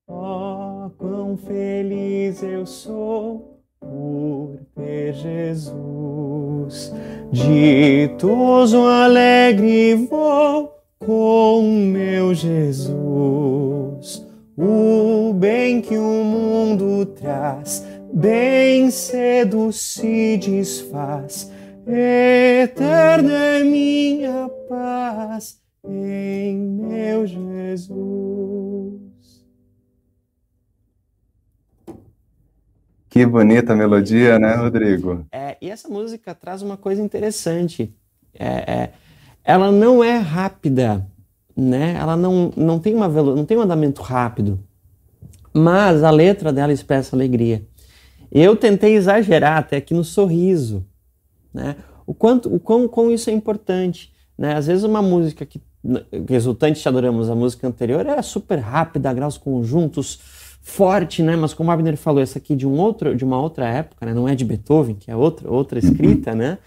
Oh, 0.08 0.92
quão 0.98 1.36
feliz 1.36 2.44
eu 2.44 2.66
sou 2.68 3.60
por 3.80 4.60
ter 4.76 5.14
Jesus, 5.14 6.94
ditoso, 7.32 8.78
alegre 8.78 9.96
vou 9.96 10.72
com 11.00 11.62
meu 11.92 12.34
Jesus 12.34 14.26
O 14.56 15.34
bem 15.34 15.82
que 15.82 15.98
o 15.98 16.24
mundo 16.24 17.08
traz, 17.08 17.84
bem 18.14 18.92
cedo 18.92 19.72
se 19.72 20.38
desfaz. 20.38 21.52
Eterna 21.86 23.34
é 23.34 23.64
minha 23.64 24.50
paz 24.70 25.60
em 25.84 26.56
meu 26.56 27.26
Jesus. 27.26 29.04
Que 33.10 33.26
bonita 33.26 33.76
melodia, 33.76 34.40
né, 34.40 34.56
Rodrigo? 34.56 35.26
É, 35.32 35.58
e 35.62 35.70
essa 35.70 35.90
música 35.90 36.34
traz 36.34 36.62
uma 36.62 36.78
coisa 36.78 37.02
interessante. 37.02 37.94
É, 38.34 38.48
é, 38.48 38.94
ela 39.44 39.72
não 39.72 40.04
é 40.04 40.18
rápida, 40.18 41.06
né? 41.56 41.96
Ela 42.00 42.16
não, 42.16 42.52
não, 42.56 42.80
tem 42.80 42.96
uma 42.96 43.10
velo, 43.10 43.36
não 43.36 43.46
tem 43.46 43.58
um 43.58 43.62
andamento 43.62 44.02
rápido, 44.02 44.60
mas 45.54 46.04
a 46.04 46.10
letra 46.10 46.52
dela 46.52 46.74
expressa 46.74 47.16
alegria. 47.16 47.68
Eu 48.36 48.56
tentei 48.56 48.96
exagerar 48.96 49.60
até 49.60 49.78
aqui 49.78 49.94
no 49.94 50.04
sorriso, 50.04 50.84
né? 51.54 51.76
O 52.04 52.16
quanto, 52.16 52.54
o 52.54 52.60
quão, 52.60 52.88
quão 52.88 53.12
isso 53.12 53.30
é 53.30 53.34
importante, 53.34 54.12
né? 54.36 54.56
Às 54.56 54.66
vezes 54.66 54.84
uma 54.84 55.04
música 55.04 55.46
que 55.46 55.62
resultante 56.28 56.82
te 56.82 56.88
adoramos, 56.88 57.30
a 57.30 57.36
música 57.36 57.68
anterior 57.68 58.00
era 58.00 58.24
super 58.24 58.58
rápida, 58.58 59.14
graus 59.14 59.38
conjuntos, 59.38 60.20
forte, 60.64 61.22
né? 61.22 61.36
Mas 61.36 61.54
como 61.54 61.70
Abner 61.70 61.96
falou, 61.96 62.24
essa 62.24 62.40
aqui 62.40 62.56
de 62.56 62.66
um 62.66 62.80
outro, 62.80 63.16
de 63.16 63.24
uma 63.24 63.40
outra 63.40 63.68
época, 63.68 64.04
né? 64.04 64.16
Não 64.16 64.28
é 64.28 64.34
de 64.34 64.44
Beethoven, 64.44 64.96
que 64.96 65.12
é 65.12 65.16
outra 65.16 65.52
outra 65.52 65.78
escrita, 65.78 66.34
né? 66.34 66.58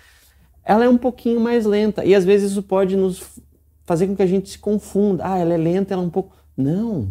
Ela 0.64 0.84
é 0.84 0.88
um 0.88 0.98
pouquinho 0.98 1.40
mais 1.40 1.66
lenta 1.66 2.04
e 2.04 2.14
às 2.14 2.24
vezes 2.24 2.52
isso 2.52 2.62
pode 2.62 2.96
nos 2.96 3.40
fazer 3.84 4.06
com 4.06 4.14
que 4.14 4.22
a 4.22 4.26
gente 4.26 4.48
se 4.50 4.58
confunda. 4.58 5.24
Ah, 5.26 5.38
ela 5.38 5.54
é 5.54 5.56
lenta, 5.56 5.94
ela 5.94 6.02
é 6.02 6.06
um 6.06 6.10
pouco. 6.10 6.36
Não. 6.56 7.08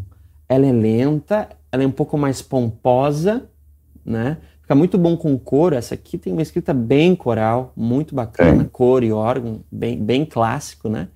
Ela 0.47 0.65
é 0.65 0.71
lenta, 0.71 1.49
ela 1.71 1.83
é 1.83 1.87
um 1.87 1.91
pouco 1.91 2.17
mais 2.17 2.41
pomposa, 2.41 3.49
né? 4.05 4.37
Fica 4.61 4.75
muito 4.75 4.97
bom 4.97 5.15
com 5.15 5.37
coro. 5.37 5.75
Essa 5.75 5.95
aqui 5.95 6.17
tem 6.17 6.33
uma 6.33 6.41
escrita 6.41 6.73
bem 6.73 7.15
coral, 7.15 7.71
muito 7.75 8.15
bacana, 8.15 8.63
é. 8.63 8.67
coro 8.71 9.05
e 9.05 9.11
órgão, 9.11 9.61
bem, 9.71 9.97
bem 9.97 10.25
clássico, 10.25 10.89
né? 10.89 11.07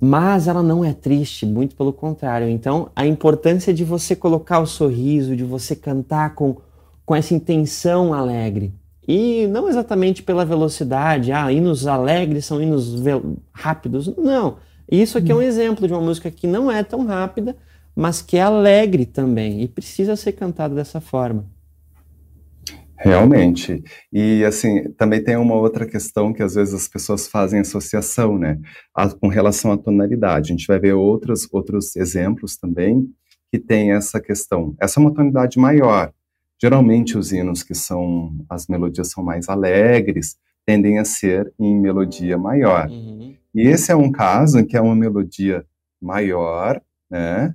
Mas 0.00 0.48
ela 0.48 0.62
não 0.62 0.84
é 0.84 0.92
triste, 0.92 1.46
muito 1.46 1.76
pelo 1.76 1.92
contrário. 1.92 2.48
Então, 2.48 2.90
a 2.94 3.06
importância 3.06 3.72
de 3.72 3.84
você 3.84 4.14
colocar 4.14 4.58
o 4.58 4.66
sorriso, 4.66 5.36
de 5.36 5.44
você 5.44 5.74
cantar 5.74 6.34
com, 6.34 6.56
com 7.04 7.14
essa 7.14 7.34
intenção 7.34 8.12
alegre. 8.12 8.72
E 9.06 9.46
não 9.48 9.68
exatamente 9.68 10.22
pela 10.22 10.44
velocidade, 10.44 11.30
ah, 11.30 11.52
hinos 11.52 11.86
alegres 11.86 12.46
são 12.46 12.60
hinos 12.60 13.02
rápidos. 13.52 14.14
Não. 14.16 14.56
Isso 14.90 15.18
aqui 15.18 15.32
é 15.32 15.34
um 15.34 15.38
hum. 15.38 15.42
exemplo 15.42 15.86
de 15.86 15.92
uma 15.92 16.02
música 16.02 16.30
que 16.30 16.46
não 16.46 16.70
é 16.70 16.82
tão 16.82 17.04
rápida, 17.04 17.56
mas 17.94 18.22
que 18.22 18.36
é 18.36 18.42
alegre 18.42 19.06
também 19.06 19.62
e 19.62 19.68
precisa 19.68 20.16
ser 20.16 20.32
cantada 20.32 20.74
dessa 20.74 21.00
forma. 21.00 21.46
Realmente. 22.96 23.82
E 24.12 24.44
assim, 24.44 24.90
também 24.92 25.22
tem 25.22 25.36
uma 25.36 25.54
outra 25.54 25.86
questão 25.86 26.32
que 26.32 26.42
às 26.42 26.54
vezes 26.54 26.74
as 26.74 26.88
pessoas 26.88 27.26
fazem 27.28 27.60
associação, 27.60 28.38
né, 28.38 28.58
a, 28.94 29.08
com 29.08 29.28
relação 29.28 29.72
à 29.72 29.76
tonalidade. 29.76 30.52
A 30.52 30.56
gente 30.56 30.66
vai 30.66 30.78
ver 30.78 30.94
outros 30.94 31.48
outros 31.52 31.96
exemplos 31.96 32.56
também 32.56 33.08
que 33.52 33.58
tem 33.58 33.92
essa 33.92 34.20
questão. 34.20 34.74
Essa 34.80 34.98
é 34.98 35.02
uma 35.02 35.12
tonalidade 35.12 35.58
maior, 35.58 36.12
Geralmente 36.64 37.18
os 37.18 37.32
hinos 37.32 37.62
que 37.62 37.74
são 37.74 38.32
as 38.48 38.66
melodias 38.68 39.10
são 39.10 39.22
mais 39.22 39.48
alegres 39.48 40.36
tendem 40.64 40.98
a 40.98 41.04
ser 41.04 41.52
em 41.58 41.78
melodia 41.78 42.38
maior. 42.38 42.88
Uhum. 42.88 43.36
E 43.54 43.68
esse 43.68 43.92
é 43.92 43.96
um 43.96 44.10
caso 44.10 44.58
em 44.58 44.64
que 44.64 44.76
é 44.76 44.80
uma 44.80 44.96
melodia 44.96 45.62
maior, 46.00 46.80
né? 47.10 47.54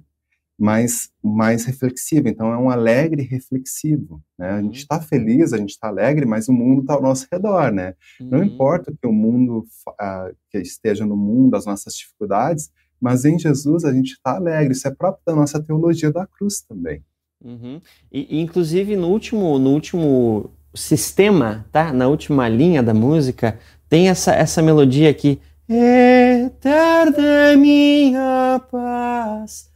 Mais, 0.59 1.09
mais 1.23 1.63
reflexiva. 1.63 2.27
Então, 2.27 2.51
é 2.51 2.57
um 2.57 2.69
alegre 2.69 3.23
reflexivo. 3.23 4.21
Né? 4.37 4.49
A 4.49 4.61
gente 4.61 4.79
está 4.79 4.97
uhum. 4.97 5.03
feliz, 5.03 5.53
a 5.53 5.57
gente 5.57 5.69
está 5.69 5.87
alegre, 5.87 6.25
mas 6.25 6.49
o 6.49 6.53
mundo 6.53 6.81
está 6.81 6.95
ao 6.95 7.01
nosso 7.01 7.27
redor. 7.31 7.71
Né? 7.71 7.95
Uhum. 8.19 8.27
Não 8.29 8.43
importa 8.43 8.93
que 8.99 9.07
o 9.07 9.13
mundo 9.13 9.65
uh, 9.87 10.35
que 10.51 10.57
esteja 10.57 11.05
no 11.05 11.15
mundo, 11.15 11.55
as 11.55 11.65
nossas 11.65 11.93
dificuldades, 11.93 12.69
mas 12.99 13.23
em 13.23 13.39
Jesus 13.39 13.85
a 13.85 13.93
gente 13.93 14.11
está 14.11 14.35
alegre. 14.35 14.73
Isso 14.73 14.87
é 14.87 14.91
próprio 14.91 15.23
da 15.25 15.33
nossa 15.33 15.63
teologia 15.63 16.11
da 16.11 16.27
cruz 16.27 16.61
também. 16.61 17.01
Uhum. 17.41 17.79
E, 18.11 18.41
inclusive, 18.41 18.97
no 18.97 19.07
último, 19.07 19.57
no 19.57 19.71
último 19.71 20.51
sistema, 20.75 21.65
tá? 21.71 21.93
Na 21.93 22.09
última 22.09 22.49
linha 22.49 22.83
da 22.83 22.93
música, 22.93 23.57
tem 23.87 24.09
essa, 24.09 24.33
essa 24.33 24.61
melodia 24.61 25.09
aqui. 25.09 25.39
Eterna 25.69 27.51
é 27.51 27.55
minha 27.55 28.59
paz, 28.71 29.68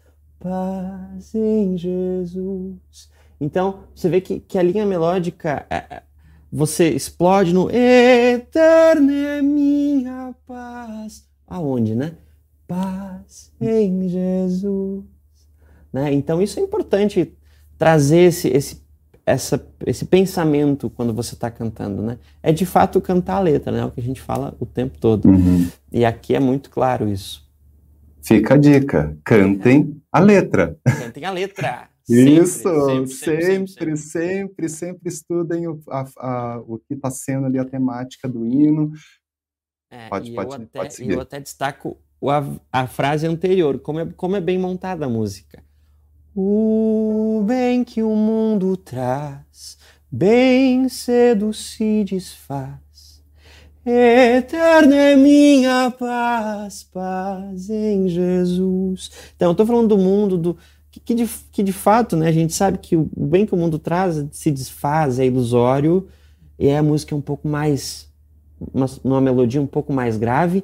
paz 0.44 1.34
em 1.34 1.78
Jesus. 1.78 3.10
Então, 3.40 3.80
você 3.96 4.10
vê 4.10 4.20
que, 4.20 4.42
que 4.42 4.58
a 4.58 4.64
linha 4.64 4.86
melódica, 4.86 5.66
é, 5.70 5.78
é, 5.78 6.04
você 6.52 6.90
explode 6.90 7.54
no 7.54 7.70
Eterna 7.72 9.14
é 9.14 9.42
minha 9.42 10.36
paz. 10.46 11.26
Aonde, 11.48 11.96
né? 11.96 12.14
Paz 12.68 13.52
em 13.60 14.10
Jesus. 14.10 15.06
Né? 15.92 16.14
Então, 16.14 16.42
isso 16.42 16.60
é 16.60 16.64
importante 16.64 17.34
trazer 17.78 18.24
esse, 18.24 18.50
esse, 18.50 18.84
essa, 19.26 19.66
esse 19.86 20.06
pensamento 20.06 20.90
quando 20.90 21.14
você 21.14 21.36
está 21.36 21.50
cantando, 21.50 22.02
né? 22.02 22.18
É 22.42 22.52
de 22.52 22.66
fato 22.66 23.00
cantar 23.00 23.38
a 23.38 23.42
letra, 23.42 23.72
né? 23.72 23.80
É 23.80 23.86
o 23.86 23.92
que 23.92 24.02
a 24.02 24.04
gente 24.04 24.22
fala 24.22 24.56
o 24.60 24.66
tempo 24.66 24.98
todo. 25.00 25.30
Uhum. 25.30 25.70
E 25.92 26.04
aqui 26.04 26.36
é 26.36 26.40
muito 26.40 26.70
claro 26.70 27.08
isso. 27.08 27.43
Fica 28.24 28.54
a 28.54 28.58
dica, 28.58 29.18
cantem 29.24 30.02
a 30.12 30.20
letra. 30.20 30.80
Cantem 30.86 31.26
a 31.26 31.32
letra. 31.32 31.90
Isso, 32.08 33.08
sempre, 33.08 33.98
sempre, 33.98 34.70
sempre, 34.70 35.10
estudem 35.10 35.68
o, 35.68 35.80
o 36.68 36.78
que 36.78 36.94
está 36.94 37.10
sendo 37.10 37.46
ali 37.46 37.58
a 37.58 37.66
temática 37.66 38.28
do 38.28 38.46
hino. 38.46 38.92
É, 39.90 40.10
pode, 40.10 40.34
pode, 40.34 40.54
eu, 40.74 40.82
até, 40.82 40.90
seguir. 40.90 41.14
eu 41.14 41.22
até 41.22 41.40
destaco 41.40 41.98
a, 42.24 42.82
a 42.82 42.88
frase 42.88 43.26
anterior, 43.28 43.80
como 43.80 44.00
é, 44.00 44.06
como 44.18 44.36
é 44.36 44.42
bem 44.42 44.58
montada 44.58 45.06
a 45.06 45.10
música. 45.10 45.64
O 46.36 47.44
bem 47.46 47.84
que 47.84 48.04
o 48.04 48.16
mundo 48.16 48.76
traz, 48.76 49.78
bem 50.12 50.90
cedo 50.90 51.54
se 51.54 52.04
desfaz. 52.04 52.83
Eterna 53.86 54.96
é 54.96 55.16
minha 55.16 55.92
paz, 55.92 56.84
paz 56.84 57.70
em 57.70 58.08
Jesus. 58.08 59.12
Então, 59.36 59.50
eu 59.50 59.52
estou 59.52 59.66
falando 59.66 59.90
do 59.90 59.98
mundo, 59.98 60.38
do 60.38 60.58
que, 60.90 61.02
que, 61.02 61.14
de, 61.14 61.28
que 61.52 61.62
de 61.62 61.74
fato, 61.74 62.16
né, 62.16 62.30
a 62.30 62.32
gente 62.32 62.54
sabe 62.54 62.78
que 62.78 62.96
o 62.96 63.10
bem 63.14 63.46
que 63.46 63.54
o 63.54 63.58
mundo 63.58 63.78
traz 63.78 64.26
se 64.32 64.52
desfaz, 64.52 65.20
é 65.20 65.26
ilusório, 65.26 66.08
e 66.58 66.68
é 66.68 66.78
a 66.78 66.84
música 66.84 67.14
um 67.14 67.20
pouco 67.20 67.46
mais, 67.46 68.10
uma, 68.74 68.86
uma 69.04 69.20
melodia 69.20 69.62
um 69.62 69.68
pouco 69.68 69.92
mais 69.92 70.16
grave, 70.16 70.64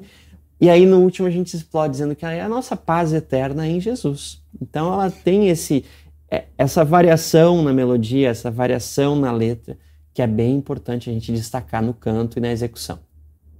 e 0.58 0.70
aí 0.70 0.86
no 0.86 1.00
último 1.00 1.28
a 1.28 1.30
gente 1.30 1.54
explode 1.54 1.92
dizendo 1.92 2.14
que 2.14 2.24
é 2.24 2.40
a 2.40 2.48
nossa 2.48 2.74
paz 2.74 3.12
eterna 3.12 3.66
em 3.66 3.80
Jesus. 3.80 4.42
Então 4.62 4.92
ela 4.92 5.10
tem 5.10 5.48
esse 5.48 5.84
é, 6.30 6.44
essa 6.56 6.84
variação 6.84 7.62
na 7.62 7.72
melodia, 7.72 8.28
essa 8.28 8.50
variação 8.50 9.16
na 9.16 9.32
letra, 9.32 9.76
que 10.14 10.22
é 10.22 10.26
bem 10.26 10.54
importante 10.56 11.10
a 11.10 11.12
gente 11.12 11.32
destacar 11.32 11.82
no 11.82 11.92
canto 11.92 12.38
e 12.38 12.40
na 12.40 12.52
execução. 12.52 13.09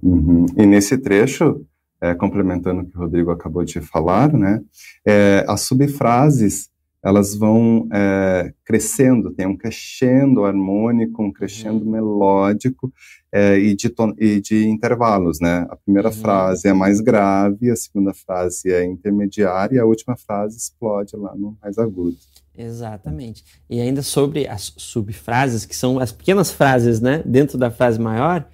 Uhum. 0.01 0.45
E 0.57 0.65
nesse 0.65 0.97
trecho, 0.97 1.65
é, 2.01 2.13
complementando 2.13 2.81
o 2.81 2.85
que 2.85 2.97
o 2.97 2.99
Rodrigo 2.99 3.31
acabou 3.31 3.63
de 3.63 3.79
falar, 3.79 4.33
né, 4.33 4.61
é, 5.05 5.45
as 5.47 5.61
subfrases 5.61 6.71
elas 7.03 7.35
vão 7.35 7.87
é, 7.91 8.53
crescendo, 8.63 9.31
tem 9.31 9.47
um 9.47 9.57
crescendo 9.57 10.45
harmônico, 10.45 11.23
um 11.23 11.31
crescendo 11.31 11.83
uhum. 11.83 11.91
melódico 11.91 12.93
é, 13.31 13.57
e, 13.57 13.75
de 13.75 13.91
e, 14.19 14.39
de 14.39 14.67
intervalos, 14.67 15.39
né? 15.39 15.65
A 15.69 15.75
primeira 15.75 16.09
uhum. 16.09 16.15
frase 16.15 16.67
é 16.67 16.73
mais 16.73 17.01
grave, 17.01 17.71
a 17.71 17.75
segunda 17.75 18.13
frase 18.13 18.71
é 18.71 18.85
intermediária 18.85 19.77
e 19.77 19.79
a 19.79 19.85
última 19.85 20.15
frase 20.15 20.57
explode 20.57 21.15
lá 21.15 21.35
no 21.35 21.57
mais 21.59 21.79
agudo. 21.79 22.17
Exatamente. 22.55 23.43
E 23.67 23.81
ainda 23.81 24.03
sobre 24.03 24.47
as 24.47 24.73
subfrases, 24.77 25.65
que 25.65 25.75
são 25.75 25.97
as 25.97 26.11
pequenas 26.11 26.51
frases, 26.51 27.01
né, 27.01 27.23
dentro 27.25 27.57
da 27.57 27.71
frase 27.71 27.99
maior, 27.99 28.47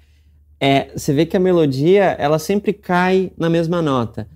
é, 0.60 0.90
você 0.96 1.12
vê 1.12 1.26
que 1.26 1.36
a 1.36 1.40
melodia, 1.40 2.16
ela 2.18 2.38
sempre 2.38 2.72
cai 2.72 3.32
na 3.36 3.48
mesma 3.48 3.80
nota. 3.80 4.28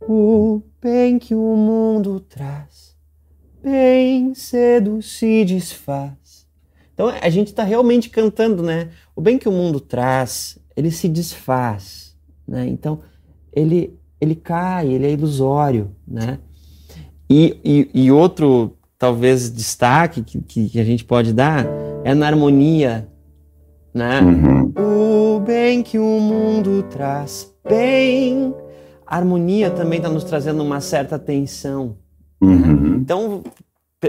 O 0.00 0.62
bem 0.80 1.18
que 1.18 1.34
o 1.34 1.56
mundo 1.56 2.20
traz 2.20 2.92
bem 3.62 4.34
cedo 4.34 5.00
se 5.00 5.44
desfaz. 5.44 6.46
Então 6.92 7.08
a 7.08 7.30
gente 7.30 7.48
está 7.48 7.62
realmente 7.62 8.10
cantando, 8.10 8.62
né? 8.62 8.90
O 9.14 9.20
bem 9.20 9.38
que 9.38 9.48
o 9.48 9.52
mundo 9.52 9.80
traz, 9.80 10.58
ele 10.76 10.90
se 10.90 11.08
desfaz, 11.08 12.16
né? 12.46 12.66
Então 12.66 13.00
ele 13.52 13.96
ele 14.20 14.34
cai, 14.36 14.88
ele 14.88 15.06
é 15.06 15.12
ilusório, 15.12 15.90
né? 16.06 16.38
E, 17.28 17.58
e, 17.64 18.04
e 18.04 18.12
outro 18.12 18.76
talvez 18.98 19.50
destaque 19.50 20.22
que, 20.22 20.68
que, 20.68 20.78
a 20.78 20.84
gente 20.84 21.04
pode 21.04 21.32
dar 21.32 21.66
é 22.04 22.14
na 22.14 22.26
harmonia, 22.26 23.08
né? 23.92 24.20
Uhum. 24.20 24.72
O 25.36 25.40
bem 25.40 25.82
que 25.82 25.98
o 25.98 26.20
mundo 26.20 26.82
traz, 26.84 27.52
bem. 27.66 28.54
A 29.06 29.16
harmonia 29.16 29.70
também 29.70 29.98
está 29.98 30.08
nos 30.08 30.24
trazendo 30.24 30.62
uma 30.62 30.80
certa 30.80 31.18
tensão. 31.18 31.98
Uhum. 32.40 32.96
Então, 32.96 33.42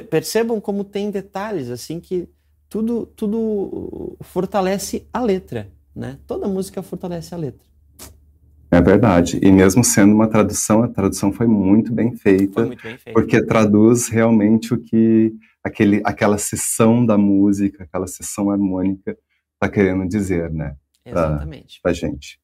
percebam 0.09 0.59
como 0.61 0.83
tem 0.83 1.11
detalhes 1.11 1.69
assim 1.69 1.99
que 1.99 2.29
tudo 2.69 3.05
tudo 3.05 4.17
fortalece 4.21 5.07
a 5.13 5.21
letra, 5.21 5.69
né? 5.95 6.17
Toda 6.25 6.47
música 6.47 6.81
fortalece 6.81 7.35
a 7.35 7.37
letra. 7.37 7.67
É 8.71 8.81
verdade. 8.81 9.39
E 9.43 9.51
mesmo 9.51 9.83
sendo 9.83 10.15
uma 10.15 10.27
tradução, 10.27 10.81
a 10.81 10.87
tradução 10.87 11.31
foi 11.31 11.45
muito 11.45 11.93
bem 11.93 12.15
feita, 12.15 12.65
muito 12.65 12.81
bem 12.81 12.97
feita. 12.97 13.11
porque 13.13 13.45
traduz 13.45 14.07
realmente 14.07 14.73
o 14.73 14.79
que 14.79 15.31
aquele, 15.63 16.01
aquela 16.03 16.39
sessão 16.39 17.05
da 17.05 17.15
música, 17.15 17.83
aquela 17.83 18.07
sessão 18.07 18.49
harmônica 18.49 19.15
está 19.63 19.69
querendo 19.69 20.07
dizer, 20.07 20.51
né? 20.51 20.75
Exatamente. 21.05 21.79
Para 21.81 21.93
gente. 21.93 22.39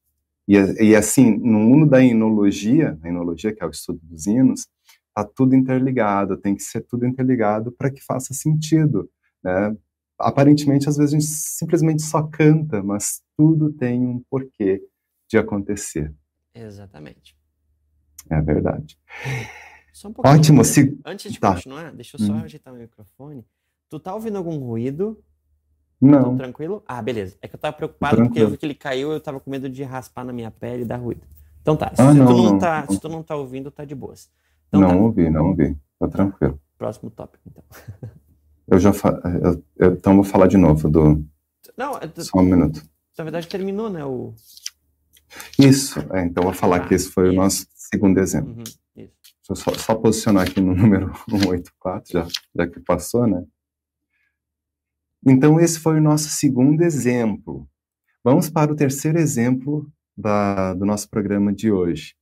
E, 0.48 0.56
e 0.56 0.96
assim, 0.96 1.38
no 1.38 1.60
mundo 1.60 1.90
da 1.90 2.04
enologia, 2.04 2.98
a 3.04 3.08
enologia 3.08 3.54
que 3.54 3.64
é 3.64 3.68
o 3.68 3.70
estudo 3.70 4.00
dos 4.04 4.26
hinos, 4.26 4.68
tá 5.14 5.24
tudo 5.24 5.56
interligado, 5.56 6.38
tem 6.38 6.56
que 6.56 6.64
ser 6.64 6.82
tudo 6.82 7.06
interligado 7.06 7.72
para 7.72 7.92
que 7.92 8.04
faça 8.04 8.34
sentido, 8.34 9.10
né? 9.44 9.76
Aparentemente, 10.18 10.90
às 10.90 10.98
vezes 10.98 11.14
a 11.14 11.18
gente 11.18 11.30
simplesmente 11.30 12.02
só 12.02 12.24
canta, 12.24 12.84
mas 12.84 13.22
tudo 13.38 13.72
tem 13.72 14.06
um 14.06 14.22
porquê 14.30 14.82
de 15.30 15.38
acontecer. 15.38 16.14
Exatamente. 16.54 17.38
É 18.30 18.42
verdade. 18.42 19.00
Um 20.06 20.14
Ótimo. 20.26 20.64
Se... 20.66 21.00
Antes 21.06 21.32
de 21.32 21.40
tá. 21.40 21.56
continuar, 21.56 21.94
deixa 21.94 22.18
eu 22.18 22.26
só 22.26 22.34
hum. 22.34 22.44
ajeitar 22.44 22.74
o 22.74 22.78
microfone. 22.78 23.46
Tu 23.90 24.00
tá 24.00 24.14
ouvindo 24.14 24.38
algum 24.38 24.58
ruído? 24.58 25.24
Não. 26.02 26.24
Tudo 26.24 26.38
tranquilo? 26.38 26.84
Ah, 26.88 27.02
beleza. 27.02 27.38
É 27.42 27.48
que 27.48 27.56
eu 27.56 27.60
tava 27.60 27.76
preocupado 27.76 28.16
tranquilo. 28.16 28.30
porque 28.30 28.42
eu 28.44 28.50
vi 28.50 28.58
que 28.58 28.66
ele 28.66 28.74
caiu 28.74 29.12
e 29.12 29.16
eu 29.16 29.20
tava 29.20 29.40
com 29.40 29.52
medo 29.52 29.70
de 29.70 29.84
raspar 29.84 30.24
na 30.24 30.32
minha 30.32 30.50
pele 30.50 30.84
e 30.84 30.86
dar 30.86 30.98
ruído. 30.98 31.22
Então 31.62 31.76
tá. 31.76 31.92
Se, 31.94 32.02
ah, 32.02 32.14
não, 32.14 32.26
tu, 32.26 32.32
não, 32.32 32.44
não, 32.44 32.60
tá, 32.60 32.88
se 32.88 33.00
tu 33.00 33.10
não 33.10 33.22
tá 33.22 33.36
ouvindo, 33.36 33.70
tá 33.70 33.84
de 33.84 33.94
boas. 33.94 34.30
Então, 34.68 34.82
não 34.82 34.90
tá. 34.90 34.96
ouvi, 34.96 35.30
não 35.30 35.48
ouvi. 35.48 35.78
Tá 36.00 36.08
tranquilo. 36.08 36.60
Próximo 36.78 37.10
tópico, 37.10 37.44
então. 37.46 37.64
eu 38.68 38.80
já 38.80 38.94
fa... 38.94 39.22
eu, 39.44 39.64
eu, 39.78 39.94
então 39.94 40.16
vou 40.16 40.24
falar 40.24 40.48
de 40.48 40.58
novo 40.58 40.90
do. 40.90 41.24
Não, 41.78 42.00
só 42.18 42.40
um 42.40 42.44
minuto. 42.44 42.82
Na 43.18 43.24
verdade 43.24 43.48
terminou, 43.48 43.90
né? 43.90 44.06
O... 44.06 44.34
Isso, 45.58 46.00
é, 46.14 46.24
então 46.24 46.44
vou 46.44 46.54
falar 46.54 46.78
ah, 46.78 46.88
que 46.88 46.94
esse 46.94 47.10
foi 47.10 47.26
isso. 47.26 47.34
o 47.34 47.36
nosso 47.36 47.68
segundo 47.74 48.18
exemplo. 48.20 48.54
Uhum, 48.54 48.64
Deixa 48.96 49.12
eu 49.50 49.56
só, 49.56 49.74
só, 49.74 49.96
posicionar 49.96 50.48
aqui 50.48 50.62
no 50.62 50.74
número 50.74 51.12
184, 51.30 52.12
já, 52.14 52.28
já 52.56 52.68
que 52.68 52.80
passou, 52.80 53.28
né? 53.28 53.44
Então, 55.26 55.60
esse 55.60 55.80
foi 55.80 55.98
o 55.98 56.02
nosso 56.02 56.30
segundo 56.30 56.82
exemplo. 56.82 57.68
Vamos 58.24 58.50
para 58.50 58.72
o 58.72 58.76
terceiro 58.76 59.18
exemplo 59.18 59.90
da, 60.18 60.74
do 60.74 60.86
nosso 60.86 61.10
programa 61.10 61.54
de 61.54 61.72
hoje. 61.72 62.16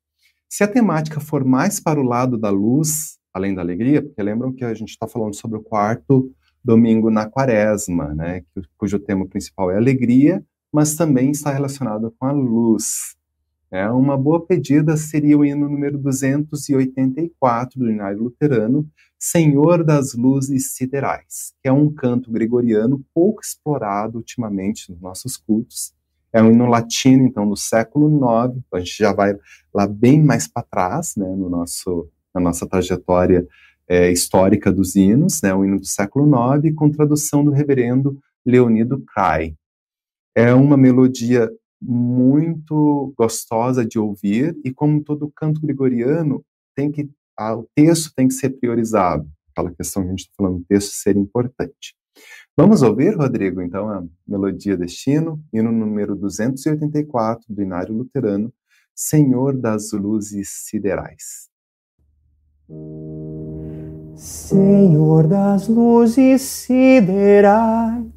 Se 0.50 0.64
a 0.64 0.68
temática 0.68 1.20
for 1.20 1.44
mais 1.44 1.80
para 1.80 2.00
o 2.00 2.04
lado 2.04 2.38
da 2.38 2.50
luz, 2.50 3.18
além 3.34 3.54
da 3.54 3.62
alegria, 3.62 4.02
porque 4.02 4.22
lembram 4.22 4.54
que 4.54 4.64
a 4.64 4.74
gente 4.74 4.90
está 4.90 5.08
falando 5.08 5.36
sobre 5.36 5.58
o 5.58 5.64
quarto 5.64 6.32
domingo 6.64 7.10
na 7.10 7.30
quaresma, 7.30 8.14
né, 8.14 8.44
cujo 8.78 9.00
tema 9.00 9.28
principal 9.28 9.72
é 9.72 9.78
alegria, 9.78 10.44
mas 10.72 10.96
também 10.96 11.32
está 11.32 11.52
relacionado 11.52 12.14
com 12.18 12.26
a 12.26 12.32
luz. 12.32 13.17
É, 13.70 13.90
uma 13.90 14.18
boa 14.18 14.46
pedida 14.46 14.96
seria 14.96 15.38
o 15.38 15.44
hino 15.44 15.68
número 15.68 15.98
284 15.98 17.78
do 17.78 17.90
Inário 17.90 18.24
Luterano, 18.24 18.90
Senhor 19.20 19.84
das 19.84 20.14
Luzes 20.14 20.74
Siderais, 20.74 21.54
que 21.62 21.68
é 21.68 21.72
um 21.72 21.92
canto 21.92 22.32
gregoriano 22.32 23.04
pouco 23.14 23.42
explorado 23.42 24.20
ultimamente 24.20 24.90
nos 24.90 25.02
nossos 25.02 25.36
cultos. 25.36 25.94
É 26.32 26.42
um 26.42 26.52
hino 26.52 26.68
latino, 26.68 27.26
então, 27.26 27.50
do 27.50 27.58
século 27.58 28.08
IX, 28.08 28.58
então 28.58 28.78
a 28.78 28.80
gente 28.80 28.98
já 28.98 29.12
vai 29.12 29.36
lá 29.74 29.86
bem 29.86 30.24
mais 30.24 30.48
para 30.48 30.64
trás, 30.64 31.16
né, 31.18 31.28
no 31.28 31.50
nosso, 31.50 32.10
na 32.34 32.40
nossa 32.40 32.66
trajetória 32.68 33.46
é, 33.88 34.12
histórica 34.12 34.72
dos 34.72 34.96
hinos, 34.96 35.42
né, 35.42 35.54
um 35.54 35.66
hino 35.66 35.80
do 35.80 35.86
século 35.86 36.30
IX, 36.56 36.74
com 36.76 36.90
tradução 36.90 37.44
do 37.44 37.52
reverendo 37.52 38.18
Leonido 38.46 39.04
Crai. 39.14 39.56
É 40.34 40.54
uma 40.54 40.78
melodia 40.78 41.50
muito 41.82 43.14
gostosa 43.18 43.86
de 43.86 44.00
ouvir 44.00 44.58
e 44.64 44.74
como 44.74 45.04
todo 45.04 45.32
canto 45.36 45.62
gregoriano 45.62 46.44
tem 46.76 46.92
que 46.92 47.10
o 47.40 47.68
texto 47.76 48.12
tem 48.16 48.28
que 48.28 48.34
ser 48.34 48.50
priorizado 48.50 49.30
aquela 49.52 49.72
questão 49.72 50.02
que 50.02 50.08
a 50.08 50.12
gente 50.12 50.20
está 50.22 50.34
falando 50.36 50.58
o 50.58 50.66
texto 50.68 50.92
ser 50.94 51.16
importante. 51.16 51.96
Vamos 52.56 52.82
ouvir 52.82 53.16
Rodrigo 53.16 53.62
então 53.62 53.90
a 53.90 54.04
melodia 54.28 54.76
destino 54.76 55.40
hino 55.54 55.72
número 55.72 56.16
284 56.16 57.46
do 57.48 57.62
Inário 57.62 57.94
Luterano 57.94 58.52
Senhor 58.96 59.56
das 59.56 59.92
luzes 59.92 60.50
siderais. 60.66 61.48
Senhor 64.16 65.28
das 65.28 65.68
luzes 65.68 66.42
siderais 66.42 68.08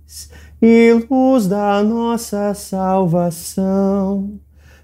e 0.63 0.93
luz 1.09 1.47
da 1.47 1.83
nossa 1.83 2.53
salvação. 2.55 4.39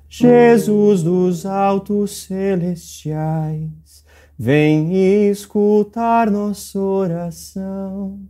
Jesus 0.09 1.03
dos 1.03 1.45
altos 1.45 2.23
celestiais, 2.23 4.05
vem 4.39 5.29
escutar 5.29 6.31
nossa 6.31 6.79
oração. 6.79 8.21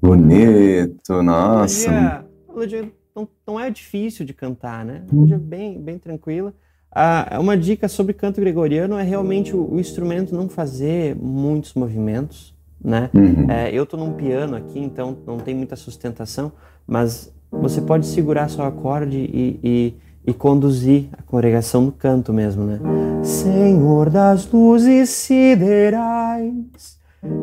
Bonito, 0.00 1.22
nossa. 1.22 2.24
Melodia, 2.48 2.90
não, 3.14 3.28
não, 3.46 3.60
é 3.60 3.70
difícil 3.70 4.24
de 4.24 4.32
cantar, 4.32 4.84
né? 4.84 5.04
Melodia 5.12 5.36
hum. 5.36 5.40
bem, 5.40 5.80
bem 5.80 5.98
tranquila. 5.98 6.54
Ah, 6.90 7.38
uma 7.38 7.56
dica 7.56 7.86
sobre 7.86 8.14
canto 8.14 8.40
gregoriano 8.40 8.96
é 8.96 9.02
realmente 9.02 9.54
o, 9.54 9.74
o 9.74 9.78
instrumento 9.78 10.34
não 10.34 10.48
fazer 10.48 11.14
muitos 11.14 11.74
movimentos 11.74 12.57
né? 12.82 13.10
Uhum. 13.14 13.50
É, 13.50 13.70
eu 13.72 13.84
estou 13.84 13.98
num 13.98 14.12
piano 14.12 14.56
aqui, 14.56 14.78
então 14.78 15.16
não 15.26 15.38
tem 15.38 15.54
muita 15.54 15.76
sustentação, 15.76 16.52
mas 16.86 17.32
você 17.50 17.80
pode 17.80 18.06
segurar 18.06 18.48
seu 18.48 18.64
acorde 18.64 19.16
e, 19.16 19.60
e, 19.62 19.94
e 20.26 20.34
conduzir 20.34 21.08
a 21.12 21.22
congregação 21.22 21.82
no 21.82 21.92
canto 21.92 22.32
mesmo, 22.32 22.64
né? 22.64 22.78
Senhor 23.22 24.10
das 24.10 24.50
luzes 24.50 25.10
siderais 25.10 26.98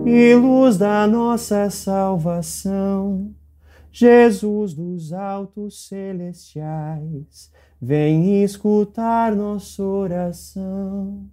e 0.06 0.36
luz 0.36 0.78
da 0.78 1.06
nossa 1.06 1.70
salvação, 1.70 3.32
Jesus 3.92 4.74
dos 4.74 5.12
altos 5.12 5.88
celestiais, 5.88 7.52
vem 7.82 8.44
escutar 8.44 9.36
nossa 9.36 9.84
oração. 9.84 11.26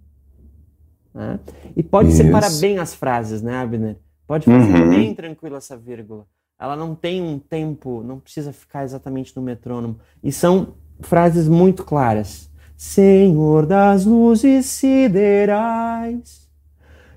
Né? 1.13 1.39
E 1.75 1.83
pode 1.83 2.09
Isso. 2.09 2.17
separar 2.17 2.49
bem 2.59 2.79
as 2.79 2.93
frases, 2.93 3.41
né, 3.41 3.55
Abner? 3.57 3.97
Pode 4.25 4.45
fazer 4.45 4.73
uhum. 4.73 4.89
bem 4.89 5.13
tranquilo 5.13 5.55
essa 5.55 5.77
vírgula. 5.77 6.25
Ela 6.59 6.75
não 6.75 6.95
tem 6.95 7.21
um 7.21 7.37
tempo, 7.37 8.01
não 8.03 8.19
precisa 8.19 8.53
ficar 8.53 8.83
exatamente 8.83 9.35
no 9.35 9.41
metrônomo. 9.41 9.99
E 10.23 10.31
são 10.31 10.75
frases 11.01 11.47
muito 11.47 11.83
claras. 11.83 12.49
Senhor 12.75 13.65
das 13.65 14.05
luzes 14.05 14.65
siderais 14.65 16.49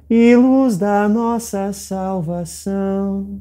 e 0.09 0.37
luz 0.37 0.77
da 0.77 1.09
nossa 1.09 1.73
salvação, 1.73 3.41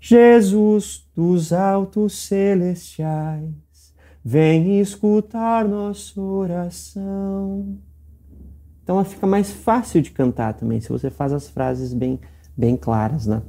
Jesus 0.00 1.08
dos 1.14 1.52
altos 1.52 2.26
celestiais, 2.26 3.54
vem 4.24 4.80
escutar 4.80 5.66
nossa 5.66 6.20
oração. 6.20 7.78
Então 8.90 8.98
ela 8.98 9.04
fica 9.04 9.24
mais 9.24 9.52
fácil 9.52 10.02
de 10.02 10.10
cantar 10.10 10.52
também, 10.54 10.80
se 10.80 10.88
você 10.88 11.10
faz 11.10 11.32
as 11.32 11.48
frases 11.48 11.94
bem, 11.94 12.18
bem 12.56 12.76
claras, 12.76 13.24
né? 13.24 13.40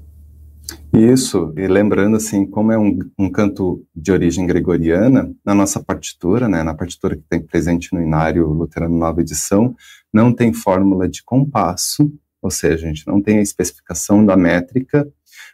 Isso, 0.94 1.52
e 1.58 1.66
lembrando 1.68 2.16
assim, 2.16 2.46
como 2.46 2.72
é 2.72 2.78
um, 2.78 3.00
um 3.18 3.28
canto 3.28 3.84
de 3.96 4.12
origem 4.12 4.46
gregoriana, 4.46 5.34
na 5.44 5.56
nossa 5.56 5.84
partitura, 5.84 6.48
né, 6.48 6.62
na 6.62 6.76
partitura 6.76 7.16
que 7.16 7.24
tem 7.28 7.42
presente 7.42 7.92
no 7.92 8.00
Inário 8.00 8.46
Luterano 8.50 8.96
Nova 8.96 9.20
Edição, 9.20 9.76
não 10.14 10.32
tem 10.32 10.54
fórmula 10.54 11.10
de 11.10 11.24
compasso, 11.24 12.14
ou 12.40 12.52
seja, 12.52 12.86
a 12.86 12.90
gente 12.90 13.08
não 13.08 13.20
tem 13.20 13.40
a 13.40 13.42
especificação 13.42 14.24
da 14.24 14.38
métrica, 14.38 15.12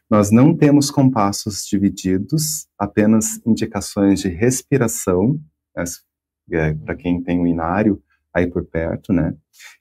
nós 0.10 0.32
não 0.32 0.54
temos 0.54 0.91
compassos 0.91 1.65
divididos, 1.65 2.67
apenas 2.78 3.39
indicações 3.45 4.19
de 4.19 4.28
respiração, 4.28 5.39
né, 5.73 5.86
é, 6.52 6.73
para 6.73 6.93
quem 6.93 7.23
tem 7.23 7.39
o 7.39 7.47
Inário, 7.47 8.04
aí 8.34 8.48
por 8.48 8.66
perto, 8.66 9.13
né? 9.13 9.36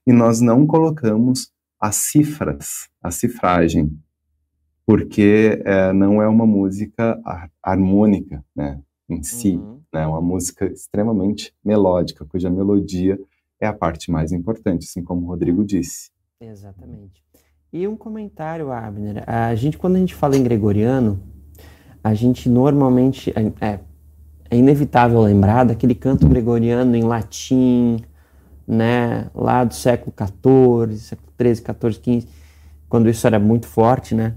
E 0.06 0.12
nós 0.12 0.40
não 0.40 0.66
colocamos 0.66 1.52
as 1.80 1.96
cifras, 1.96 2.88
a 3.02 3.10
cifragem, 3.10 3.90
porque 4.86 5.60
é, 5.64 5.92
não 5.92 6.22
é 6.22 6.28
uma 6.28 6.46
música 6.46 7.20
harmônica, 7.62 8.44
né? 8.54 8.80
Em 9.08 9.22
si, 9.22 9.56
uhum. 9.56 9.80
né? 9.92 10.02
É 10.02 10.06
uma 10.06 10.20
música 10.20 10.66
extremamente 10.66 11.54
melódica, 11.64 12.24
cuja 12.24 12.50
melodia 12.50 13.18
é 13.60 13.66
a 13.66 13.72
parte 13.72 14.10
mais 14.10 14.32
importante, 14.32 14.84
assim 14.84 15.02
como 15.02 15.26
o 15.26 15.28
Rodrigo 15.28 15.64
disse. 15.64 16.10
Exatamente. 16.40 17.24
E 17.72 17.86
um 17.86 17.96
comentário, 17.96 18.70
Abner. 18.70 19.24
A 19.26 19.54
gente, 19.54 19.76
quando 19.76 19.96
a 19.96 19.98
gente 19.98 20.14
fala 20.14 20.36
em 20.36 20.42
gregoriano, 20.42 21.20
a 22.02 22.14
gente 22.14 22.48
normalmente 22.48 23.32
é, 23.60 23.80
é 24.50 24.56
inevitável 24.56 25.20
lembrar 25.20 25.64
daquele 25.64 25.94
canto 25.94 26.28
gregoriano 26.28 26.94
em 26.94 27.02
latim, 27.02 27.98
né, 28.66 29.30
lá 29.34 29.64
do 29.64 29.74
século 29.74 30.12
XIV, 30.16 30.98
século 30.98 31.32
13, 31.36 31.62
14, 31.62 32.00
15, 32.00 32.28
quando 32.88 33.08
isso 33.08 33.26
era 33.26 33.38
muito 33.38 33.66
forte, 33.66 34.14
né? 34.14 34.34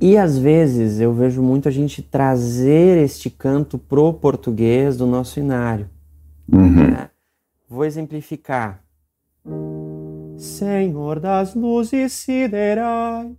E 0.00 0.16
às 0.16 0.38
vezes 0.38 1.00
eu 1.00 1.12
vejo 1.12 1.42
muito 1.42 1.68
a 1.68 1.70
gente 1.70 2.02
trazer 2.02 2.98
este 2.98 3.30
canto 3.30 3.78
pro 3.78 4.12
português 4.12 4.96
do 4.96 5.06
nosso 5.06 5.40
inário. 5.40 5.88
Uhum. 6.50 6.90
Né? 6.90 7.10
Vou 7.68 7.84
exemplificar. 7.84 8.82
Senhor 10.36 11.20
das 11.20 11.54
luzes 11.54 12.12
siderais. 12.12 13.36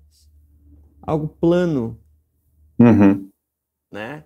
Algo 1.02 1.28
plano. 1.28 1.98
Uhum. 2.80 3.30
Né? 3.91 4.24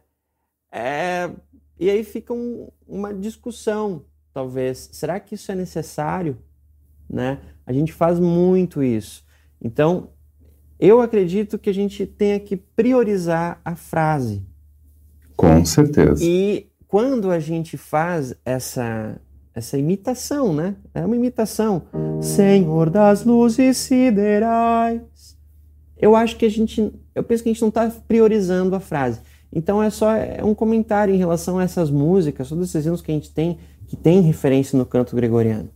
É, 0.72 1.30
e 1.80 1.90
aí 1.90 2.04
fica 2.04 2.34
um, 2.34 2.70
uma 2.88 3.14
discussão, 3.14 4.04
talvez. 4.36 4.90
Será 4.92 5.18
que 5.18 5.36
isso 5.36 5.50
é 5.50 5.56
necessário? 5.56 6.38
Né? 7.10 7.40
A 7.66 7.72
gente 7.72 7.94
faz 7.94 8.20
muito 8.20 8.84
isso. 8.84 9.26
Então, 9.62 10.10
eu 10.78 11.00
acredito 11.00 11.58
que 11.58 11.70
a 11.70 11.74
gente 11.74 12.06
tenha 12.06 12.38
que 12.38 12.58
priorizar 12.58 13.62
a 13.64 13.78
frase. 13.78 14.46
Com 15.38 15.64
certeza. 15.64 16.22
E 16.22 16.68
quando 16.86 17.32
a 17.32 17.40
gente 17.40 17.78
faz 17.78 18.36
essa 18.44 19.20
essa 19.54 19.78
imitação, 19.78 20.54
né? 20.54 20.76
É 20.94 21.06
uma 21.06 21.16
imitação. 21.16 21.84
Senhor 22.22 22.90
das 22.90 23.24
luzes 23.24 23.78
siderais. 23.78 25.38
Eu 25.98 26.14
acho 26.14 26.36
que 26.36 26.46
a 26.46 26.52
gente, 26.52 26.92
eu 27.16 27.24
penso 27.24 27.42
que 27.42 27.48
a 27.48 27.54
gente 27.54 27.62
não 27.62 27.70
está 27.70 27.90
priorizando 28.06 28.76
a 28.76 28.82
frase. 28.82 29.22
Então 29.54 29.82
é 29.82 29.90
só 29.90 30.14
é 30.14 30.44
um 30.44 30.54
comentário 30.54 31.16
em 31.16 31.18
relação 31.18 31.58
a 31.58 31.64
essas 31.64 31.90
músicas, 31.90 32.50
todos 32.50 32.68
esses 32.68 32.86
hinos 32.86 33.02
que 33.02 33.10
a 33.10 33.14
gente 33.14 33.32
tem 33.32 33.58
que 33.88 33.96
tem 33.96 34.22
referência 34.22 34.78
no 34.78 34.86
canto 34.86 35.16
gregoriano. 35.16 35.70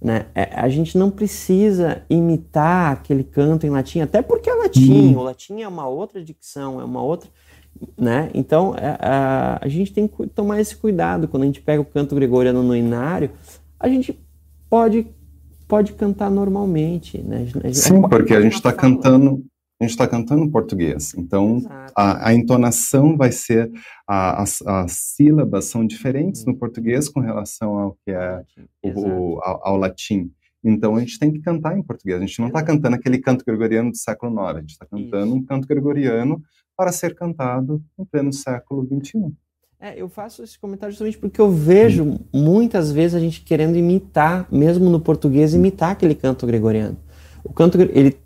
Né? 0.00 0.26
É, 0.34 0.50
a 0.54 0.68
gente 0.68 0.96
não 0.98 1.10
precisa 1.10 2.02
imitar 2.08 2.92
aquele 2.92 3.24
canto 3.24 3.66
em 3.66 3.70
latim, 3.70 4.00
até 4.00 4.20
porque 4.20 4.50
é 4.50 4.54
latim, 4.54 5.14
hum. 5.14 5.18
o 5.18 5.22
latim 5.22 5.62
é 5.62 5.68
uma 5.68 5.88
outra 5.88 6.22
dicção, 6.22 6.80
é 6.80 6.84
uma 6.84 7.02
outra. 7.02 7.30
Né? 7.96 8.30
Então 8.34 8.74
é, 8.76 8.96
a, 9.00 9.58
a 9.62 9.68
gente 9.68 9.92
tem 9.92 10.06
que 10.06 10.26
tomar 10.28 10.60
esse 10.60 10.76
cuidado 10.76 11.28
quando 11.28 11.42
a 11.42 11.46
gente 11.46 11.60
pega 11.60 11.80
o 11.80 11.84
canto 11.84 12.14
gregoriano 12.14 12.62
no 12.62 12.76
inário, 12.76 13.30
a 13.80 13.88
gente 13.88 14.18
pode, 14.68 15.06
pode 15.66 15.92
cantar 15.94 16.30
normalmente. 16.30 17.18
Né? 17.18 17.46
Sim, 17.72 18.02
porque 18.02 18.34
a 18.34 18.40
gente 18.40 18.54
está 18.54 18.72
cantando 18.72 19.44
a 19.80 19.84
gente 19.84 19.90
está 19.90 20.08
cantando 20.08 20.50
português. 20.50 21.12
Então, 21.16 21.60
a, 21.94 22.28
a, 22.28 22.34
entonação 22.34 23.16
vai 23.16 23.30
ser, 23.30 23.70
a, 24.06 24.42
as, 24.42 24.62
as 24.62 24.92
sílabas 24.92 25.66
são 25.66 25.86
diferentes 25.86 26.44
no 26.46 26.56
português 26.56 27.08
com 27.08 27.20
relação 27.20 27.78
ao 27.78 27.98
que 28.04 28.10
é 28.10 28.42
o, 28.82 29.38
ao, 29.42 29.68
ao, 29.68 29.76
latim. 29.76 30.30
Então, 30.64 30.96
a 30.96 31.00
gente 31.00 31.18
tem 31.18 31.30
que 31.30 31.40
cantar 31.40 31.78
em 31.78 31.82
português. 31.82 32.18
A 32.18 32.26
gente 32.26 32.40
não 32.40 32.48
está 32.48 32.62
cantando 32.62 32.96
aquele 32.96 33.18
canto 33.18 33.44
gregoriano 33.44 33.90
do 33.90 33.96
século 33.96 34.32
IX. 34.32 34.56
A 34.56 34.60
gente 34.60 34.70
está 34.70 34.86
cantando 34.86 35.26
Isso. 35.26 35.36
um 35.36 35.44
canto 35.44 35.68
gregoriano 35.68 36.42
para 36.76 36.90
ser 36.90 37.14
cantado 37.14 37.82
em 37.98 38.04
pleno 38.04 38.32
século 38.32 38.86
XXI. 38.86 39.32
É, 39.78 40.00
eu 40.00 40.08
faço 40.08 40.42
esse 40.42 40.58
comentário 40.58 40.92
justamente 40.92 41.18
porque 41.18 41.40
eu 41.40 41.50
vejo 41.50 42.02
hum. 42.02 42.18
muitas 42.32 42.90
vezes 42.90 43.14
a 43.14 43.20
gente 43.20 43.42
querendo 43.42 43.76
imitar, 43.76 44.48
mesmo 44.50 44.88
no 44.88 44.98
português, 44.98 45.52
imitar 45.52 45.90
aquele 45.90 46.14
canto 46.14 46.46
gregoriano. 46.46 46.96
O 47.44 47.52
canto, 47.52 47.80
ele 47.80 48.16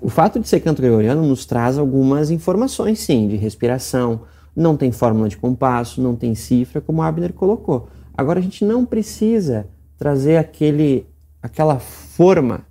o 0.00 0.08
fato 0.08 0.40
de 0.40 0.48
ser 0.48 0.60
canto 0.60 0.80
gregoriano 0.80 1.22
nos 1.26 1.44
traz 1.44 1.76
algumas 1.76 2.30
informações, 2.30 3.00
sim, 3.00 3.28
de 3.28 3.36
respiração. 3.36 4.22
Não 4.56 4.76
tem 4.76 4.90
fórmula 4.90 5.28
de 5.28 5.36
compasso, 5.36 6.00
não 6.00 6.16
tem 6.16 6.34
cifra, 6.34 6.80
como 6.80 7.02
Abner 7.02 7.32
colocou. 7.32 7.88
Agora 8.16 8.38
a 8.38 8.42
gente 8.42 8.64
não 8.64 8.84
precisa 8.84 9.66
trazer 9.98 10.36
aquele, 10.36 11.06
aquela 11.42 11.78
forma, 11.78 12.62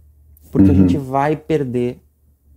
porque 0.51 0.69
uhum. 0.69 0.75
a 0.75 0.79
gente 0.79 0.97
vai 0.97 1.35
perder 1.35 2.01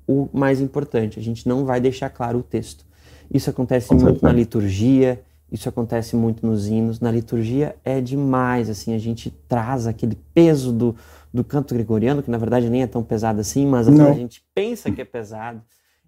o 0.06 0.28
mais 0.32 0.60
importante. 0.60 1.18
A 1.18 1.22
gente 1.22 1.46
não 1.46 1.64
vai 1.64 1.80
deixar 1.80 2.08
claro 2.08 2.38
o 2.38 2.42
texto. 2.42 2.84
Isso 3.32 3.48
acontece 3.48 3.94
muito 3.94 4.22
na 4.22 4.32
liturgia, 4.32 5.22
isso 5.50 5.68
acontece 5.68 6.16
muito 6.16 6.46
nos 6.46 6.66
hinos. 6.66 7.00
Na 7.00 7.10
liturgia 7.10 7.76
é 7.84 8.00
demais, 8.00 8.68
assim, 8.68 8.94
a 8.94 8.98
gente 8.98 9.30
traz 9.46 9.86
aquele 9.86 10.18
peso 10.34 10.72
do, 10.72 10.96
do 11.32 11.42
canto 11.42 11.74
gregoriano, 11.74 12.22
que 12.22 12.30
na 12.30 12.38
verdade 12.38 12.68
nem 12.68 12.82
é 12.82 12.86
tão 12.86 13.02
pesado 13.02 13.40
assim, 13.40 13.66
mas 13.66 13.88
a 13.88 14.12
gente 14.12 14.44
pensa 14.54 14.90
que 14.90 15.00
é 15.00 15.04
pesado. 15.04 15.62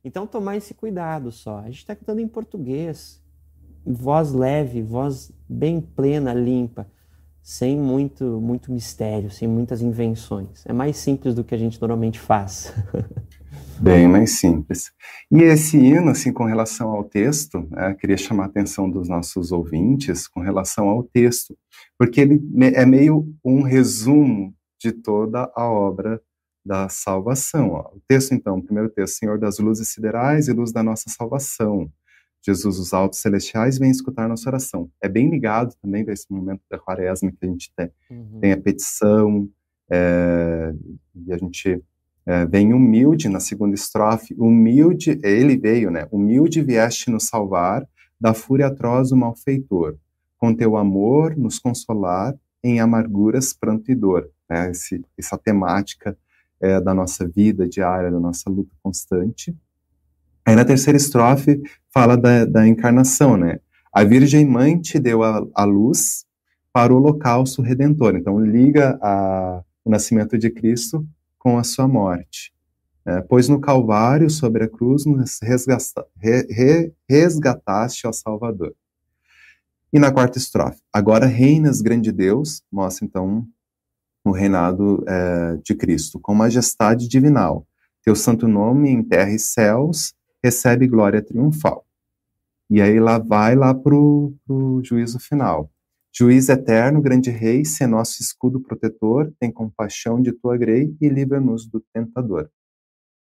Então 0.05 0.27
tomar 0.27 0.57
esse 0.57 0.75
cuidado 0.75 1.33
só. 1.33 1.61
A 1.61 1.67
gente 1.67 1.79
está 1.79 1.97
cantando 1.97 2.21
em 2.21 2.29
português, 2.29 3.23
voz 3.87 4.33
leve, 4.33 4.83
voz 4.83 5.33
bem 5.49 5.81
plena, 5.81 6.35
limpa, 6.35 6.87
sem 7.43 7.79
muito, 7.79 8.25
muito 8.41 8.71
mistério, 8.71 9.31
sem 9.31 9.49
muitas 9.49 9.81
invenções. 9.81 10.65
É 10.67 10.73
mais 10.73 10.97
simples 10.99 11.35
do 11.35 11.43
que 11.43 11.55
a 11.55 11.59
gente 11.59 11.81
normalmente 11.81 12.21
faz. 12.21 12.73
Bem 13.81 14.07
mais 14.07 14.39
simples. 14.39 14.93
E 15.31 15.43
esse 15.43 15.77
hino, 15.77 16.11
assim, 16.11 16.33
com 16.33 16.45
relação 16.45 16.91
ao 16.91 17.03
texto, 17.03 17.67
né, 17.71 17.95
queria 17.99 18.17
chamar 18.17 18.45
a 18.45 18.47
atenção 18.47 18.89
dos 18.89 19.09
nossos 19.09 19.51
ouvintes 19.51 20.29
com 20.29 20.41
relação 20.41 20.89
ao 20.89 21.03
texto, 21.03 21.57
porque 21.99 22.21
ele 22.21 22.41
é 22.75 22.87
meio 22.87 23.29
um 23.45 23.63
resumo 23.63 24.55
de 24.85 24.93
toda 24.93 25.51
a 25.57 25.65
obra 25.65 26.21
da 26.65 26.91
salvação. 26.91 27.71
Ó. 27.71 27.97
O 27.97 28.03
texto, 28.07 28.33
então, 28.33 28.59
o 28.59 28.63
primeiro 28.63 28.91
texto, 28.91 29.17
Senhor 29.17 29.39
das 29.39 29.59
luzes 29.59 29.89
siderais 29.89 30.47
e 30.47 30.53
luz 30.53 30.73
da 30.73 30.83
nossa 30.83 31.09
salvação. 31.09 31.91
Jesus, 32.45 32.79
os 32.79 32.93
altos 32.93 33.21
celestiais, 33.21 33.79
vem 33.79 33.91
escutar 33.91 34.29
nossa 34.29 34.51
oração. 34.51 34.91
É 35.03 35.09
bem 35.09 35.31
ligado 35.31 35.75
também 35.81 36.05
para 36.05 36.13
esse 36.13 36.31
momento 36.31 36.61
da 36.71 36.79
quaresma 36.79 37.33
que 37.33 37.47
a 37.47 37.47
gente 37.47 37.73
tem, 37.75 37.91
uhum. 38.11 38.41
tem 38.41 38.53
a 38.53 38.61
petição, 38.61 39.49
é, 39.91 40.75
e 41.27 41.33
a 41.33 41.39
gente 41.39 41.83
é, 42.27 42.45
vem 42.45 42.75
humilde 42.75 43.31
na 43.31 43.41
segunda 43.41 43.75
estrofe, 43.75 44.35
humilde, 44.37 45.19
ele 45.23 45.57
veio, 45.57 45.91
né? 45.91 46.07
Humilde 46.13 46.61
vieste 46.61 47.11
nos 47.11 47.25
salvar 47.25 47.89
da 48.21 48.35
fúria 48.35 48.67
atroz 48.67 49.09
do 49.09 49.17
malfeitor. 49.17 49.97
Com 50.37 50.55
teu 50.55 50.77
amor 50.77 51.35
nos 51.39 51.59
consolar 51.59 52.35
em 52.63 52.79
amarguras, 52.79 53.55
pranto 53.55 53.91
e 53.91 53.95
dor 53.95 54.31
né, 54.49 54.71
esse, 54.71 55.05
essa 55.19 55.39
temática 55.39 56.17
é, 56.61 56.81
da 56.81 56.95
nossa 56.95 57.27
vida 57.27 57.69
diária, 57.69 58.11
da 58.11 58.21
nossa 58.21 58.49
luta 58.49 58.75
constante. 58.83 59.57
Aí 60.47 60.55
na 60.55 60.65
terceira 60.65 60.97
estrofe 60.97 61.63
fala 61.91 62.17
da, 62.17 62.45
da 62.45 62.67
encarnação, 62.67 63.37
né? 63.37 63.61
A 63.93 64.03
Virgem 64.05 64.45
Mãe 64.45 64.81
te 64.81 64.99
deu 64.99 65.23
a, 65.23 65.47
a 65.55 65.65
luz 65.65 66.27
para 66.73 66.93
o 66.93 66.97
holocausto 66.97 67.63
redentor. 67.63 68.17
Então 68.17 68.41
liga 68.41 68.99
a, 69.01 69.63
o 69.85 69.91
nascimento 69.91 70.37
de 70.37 70.51
Cristo 70.51 71.07
com 71.39 71.59
a 71.59 71.65
sua 71.65 71.87
morte. 71.87 72.53
É, 73.07 73.21
pois 73.21 73.49
no 73.49 73.61
Calvário, 73.61 74.31
sobre 74.31 74.65
a 74.65 74.69
cruz, 74.69 75.05
nos 75.05 75.39
resgata, 75.43 76.07
re, 76.17 76.47
re, 76.51 76.93
resgataste 77.09 78.07
ao 78.07 78.13
Salvador. 78.13 78.75
E 79.93 79.99
na 79.99 80.11
quarta 80.11 80.39
estrofe, 80.39 80.81
agora 80.93 81.27
reinas, 81.27 81.81
grande 81.81 82.11
Deus, 82.11 82.63
mostra 82.73 83.05
então 83.05 83.47
no 84.25 84.33
reinado 84.33 85.05
é, 85.07 85.57
de 85.63 85.75
Cristo, 85.75 86.19
com 86.19 86.35
majestade 86.35 87.07
divinal. 87.09 87.67
Teu 88.03 88.17
santo 88.17 88.49
nome 88.49 88.91
em 88.91 89.03
terra 89.03 89.31
e 89.31 89.39
céus 89.39 90.15
recebe 90.43 90.87
glória 90.87 91.23
triunfal. 91.23 91.85
E 92.71 92.81
aí 92.81 92.99
lá 92.99 93.19
vai 93.19 93.55
lá 93.55 93.75
para 93.75 93.95
o 93.95 94.81
juízo 94.83 95.19
final. 95.19 95.71
Juiz 96.17 96.49
eterno, 96.49 97.03
grande 97.03 97.31
rei, 97.31 97.65
se 97.65 97.87
nosso 97.87 98.23
escudo 98.23 98.61
protetor, 98.61 99.33
tem 99.39 99.51
compaixão 99.51 100.23
de 100.23 100.33
tua 100.33 100.57
grei 100.57 100.97
e 101.01 101.09
livra-nos 101.09 101.67
do 101.67 101.83
tentador. 101.93 102.49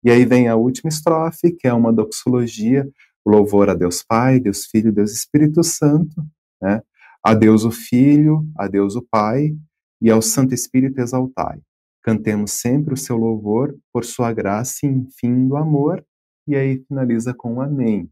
E 0.04 0.12
aí 0.12 0.26
vem 0.26 0.48
a 0.48 0.56
última 0.56 0.90
estrofe, 0.90 1.52
que 1.52 1.68
é 1.68 1.74
uma 1.74 1.94
doxologia, 1.94 2.90
louvor 3.26 3.70
a 3.70 3.74
Deus 3.74 4.04
Pai, 4.04 4.40
Deus 4.40 4.66
Filho, 4.66 4.92
Deus 4.92 5.12
Espírito 5.12 5.64
Santo, 5.64 6.22
né? 6.62 6.82
A 7.24 7.34
Deus 7.34 7.64
o 7.64 7.72
Filho, 7.72 8.46
a 8.58 8.68
Deus 8.68 8.96
o 8.96 9.02
Pai, 9.02 9.56
e 10.02 10.10
ao 10.10 10.22
Santo 10.22 10.54
Espírito 10.54 11.00
exaltai. 11.00 11.60
Cantemos 12.04 12.54
sempre 12.54 12.94
o 12.94 12.98
seu 12.98 13.16
louvor 13.16 13.78
por 13.94 14.04
sua 14.04 14.34
graça 14.34 14.86
e 14.86 14.90
enfim 14.90 15.48
do 15.48 15.56
amor. 15.56 16.04
E 16.48 16.56
aí 16.56 16.84
finaliza 16.88 17.34
com 17.34 17.62
amém. 17.62 18.10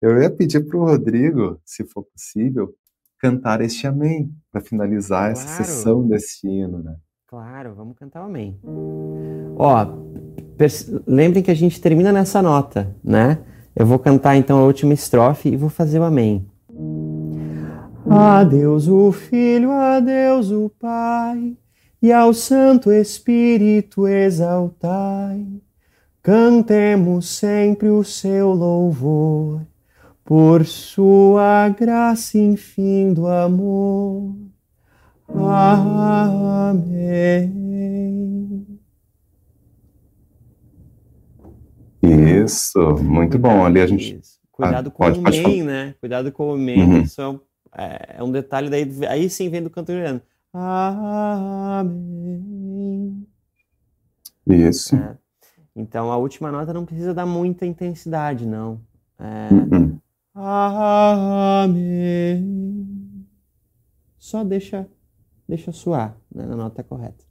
Eu 0.00 0.20
ia 0.20 0.30
pedir 0.30 0.60
para 0.66 0.76
o 0.76 0.84
Rodrigo, 0.84 1.58
se 1.64 1.84
for 1.84 2.04
possível, 2.04 2.74
cantar 3.18 3.60
este 3.60 3.86
amém, 3.86 4.30
para 4.52 4.60
finalizar 4.60 5.32
claro. 5.32 5.48
essa 5.48 5.64
sessão 5.64 6.06
desse 6.06 6.46
hino, 6.46 6.82
né? 6.82 6.96
Claro, 7.26 7.74
vamos 7.74 7.96
cantar 7.96 8.22
o 8.22 8.26
amém. 8.26 8.60
Ó, 9.56 9.86
lembrem 11.06 11.42
que 11.42 11.50
a 11.50 11.54
gente 11.54 11.80
termina 11.80 12.12
nessa 12.12 12.40
nota, 12.40 12.94
né? 13.02 13.42
Eu 13.74 13.86
vou 13.86 13.98
cantar 13.98 14.36
então 14.36 14.58
a 14.58 14.64
última 14.64 14.94
estrofe 14.94 15.48
e 15.48 15.56
vou 15.56 15.68
fazer 15.68 15.98
o 15.98 16.04
amém. 16.04 16.46
A 18.10 18.42
Deus 18.42 18.88
o 18.88 19.12
Filho, 19.12 19.70
a 19.70 20.00
Deus 20.00 20.50
o 20.50 20.70
Pai, 20.80 21.56
e 22.00 22.10
ao 22.12 22.32
Santo 22.32 22.90
Espírito 22.90 24.08
exaltai. 24.08 25.46
Cantemos 26.22 27.28
sempre 27.28 27.88
o 27.88 28.02
seu 28.02 28.52
louvor, 28.52 29.60
por 30.24 30.64
sua 30.64 31.68
graça 31.68 32.38
enfim 32.38 33.12
do 33.12 33.26
amor. 33.26 34.34
Amém. 35.28 36.78
Isso, 42.02 42.78
muito 43.02 43.38
bom. 43.38 43.64
Ali 43.64 43.80
a 43.80 43.86
gente. 43.86 44.18
Isso. 44.18 44.38
Cuidado 44.50 44.88
ah, 44.88 44.90
com 44.90 45.04
pode, 45.04 45.18
o 45.20 45.22
main, 45.22 45.62
né? 45.62 45.94
Cuidado 46.00 46.32
com 46.32 46.52
o 46.52 46.58
main. 46.58 46.80
Uhum. 46.80 47.00
Isso 47.02 47.20
é 47.20 47.28
um, 47.28 47.38
é, 47.78 48.16
é 48.18 48.22
um, 48.22 48.30
detalhe 48.32 48.68
daí. 48.68 48.90
Aí 49.08 49.30
sim 49.30 49.48
vem 49.48 49.62
do 49.62 49.70
canto 49.70 49.86
gregoriano. 49.86 50.20
Amém. 50.52 51.98
Isso. 54.46 54.96
É. 54.96 55.16
Então 55.76 56.10
a 56.10 56.16
última 56.16 56.50
nota 56.50 56.72
não 56.72 56.84
precisa 56.84 57.14
dar 57.14 57.26
muita 57.26 57.64
intensidade, 57.64 58.44
não. 58.46 58.80
É... 59.18 59.48
Uhum. 59.52 59.98
Amém. 61.60 62.08
Só 64.18 64.42
deixa, 64.44 64.88
deixa 65.48 65.72
suar 65.72 66.16
né, 66.34 66.44
na 66.46 66.56
nota 66.56 66.82
correta. 66.82 67.28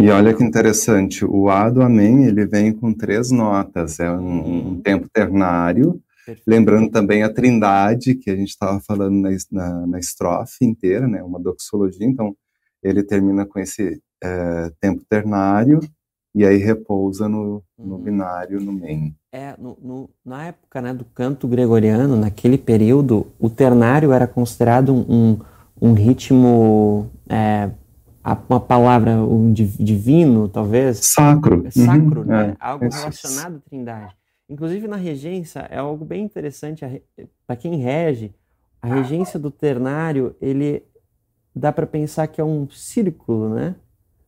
E 0.00 0.08
olha 0.10 0.32
que 0.34 0.44
interessante, 0.44 1.24
o 1.24 1.48
A 1.48 1.68
do 1.68 1.82
Amém, 1.82 2.26
ele 2.26 2.46
vem 2.46 2.72
com 2.72 2.94
três 2.94 3.32
notas, 3.32 3.98
é 3.98 4.08
um, 4.08 4.70
um 4.70 4.80
tempo 4.80 5.08
ternário. 5.12 6.00
Lembrando 6.46 6.90
também 6.90 7.22
a 7.22 7.32
trindade, 7.32 8.14
que 8.14 8.30
a 8.30 8.36
gente 8.36 8.48
estava 8.48 8.80
falando 8.80 9.14
na, 9.16 9.30
na, 9.50 9.86
na, 9.86 9.98
estrofe 9.98 10.64
inteira, 10.64 11.06
né, 11.06 11.22
uma 11.22 11.40
doxologia, 11.40 12.06
então 12.06 12.34
ele 12.82 13.02
termina 13.02 13.46
com 13.46 13.58
esse 13.58 14.00
é, 14.22 14.70
tempo 14.80 15.04
ternário, 15.08 15.80
e 16.34 16.44
aí 16.44 16.56
repousa 16.58 17.28
no, 17.28 17.62
no 17.76 17.96
uhum. 17.96 18.02
binário, 18.02 18.60
no 18.60 18.72
Mem. 18.72 19.16
É, 19.32 19.54
no, 19.58 19.76
no, 19.82 20.10
na 20.24 20.46
época 20.46 20.80
né, 20.80 20.94
do 20.94 21.04
canto 21.04 21.48
gregoriano, 21.48 22.16
naquele 22.16 22.58
período, 22.58 23.26
o 23.38 23.50
ternário 23.50 24.12
era 24.12 24.26
considerado 24.26 24.94
um, 24.94 25.38
um 25.80 25.92
ritmo 25.94 27.10
é, 27.28 27.70
uma 28.48 28.60
palavra 28.60 29.12
um 29.22 29.52
divino, 29.52 30.48
talvez. 30.48 30.98
Sacro. 30.98 31.66
É 31.66 31.70
sacro, 31.70 32.20
uhum, 32.20 32.26
né? 32.26 32.50
É, 32.50 32.56
algo 32.60 32.88
relacionado 32.88 33.56
à 33.56 33.60
trindade. 33.60 34.14
Inclusive 34.48 34.88
na 34.88 34.96
regência 34.96 35.60
é 35.70 35.78
algo 35.78 36.04
bem 36.04 36.24
interessante 36.24 36.84
para 37.46 37.56
quem 37.56 37.76
rege. 37.76 38.32
A 38.80 38.86
regência 38.86 39.38
do 39.38 39.50
ternário, 39.50 40.34
ele 40.40 40.84
dá 41.54 41.72
para 41.72 41.86
pensar 41.86 42.26
que 42.28 42.40
é 42.40 42.44
um 42.44 42.68
círculo, 42.70 43.54
né? 43.54 43.74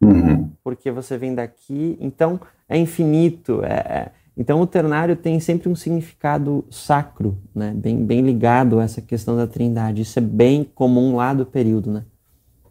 Uhum. 0.02 0.50
Porque 0.62 0.90
você 0.90 1.16
vem 1.16 1.34
daqui, 1.34 1.96
então 2.00 2.40
é 2.68 2.76
infinito. 2.76 3.62
É, 3.64 3.72
é, 3.72 4.12
então 4.36 4.60
o 4.60 4.66
ternário 4.66 5.16
tem 5.16 5.38
sempre 5.40 5.68
um 5.68 5.76
significado 5.76 6.64
sacro, 6.70 7.38
né? 7.54 7.72
Bem, 7.74 8.04
bem 8.04 8.20
ligado 8.20 8.80
a 8.80 8.84
essa 8.84 9.00
questão 9.00 9.36
da 9.36 9.46
trindade. 9.46 10.02
Isso 10.02 10.18
é 10.18 10.22
bem 10.22 10.64
comum 10.64 11.16
lá 11.16 11.32
do 11.32 11.46
período, 11.46 11.92
né? 11.92 12.04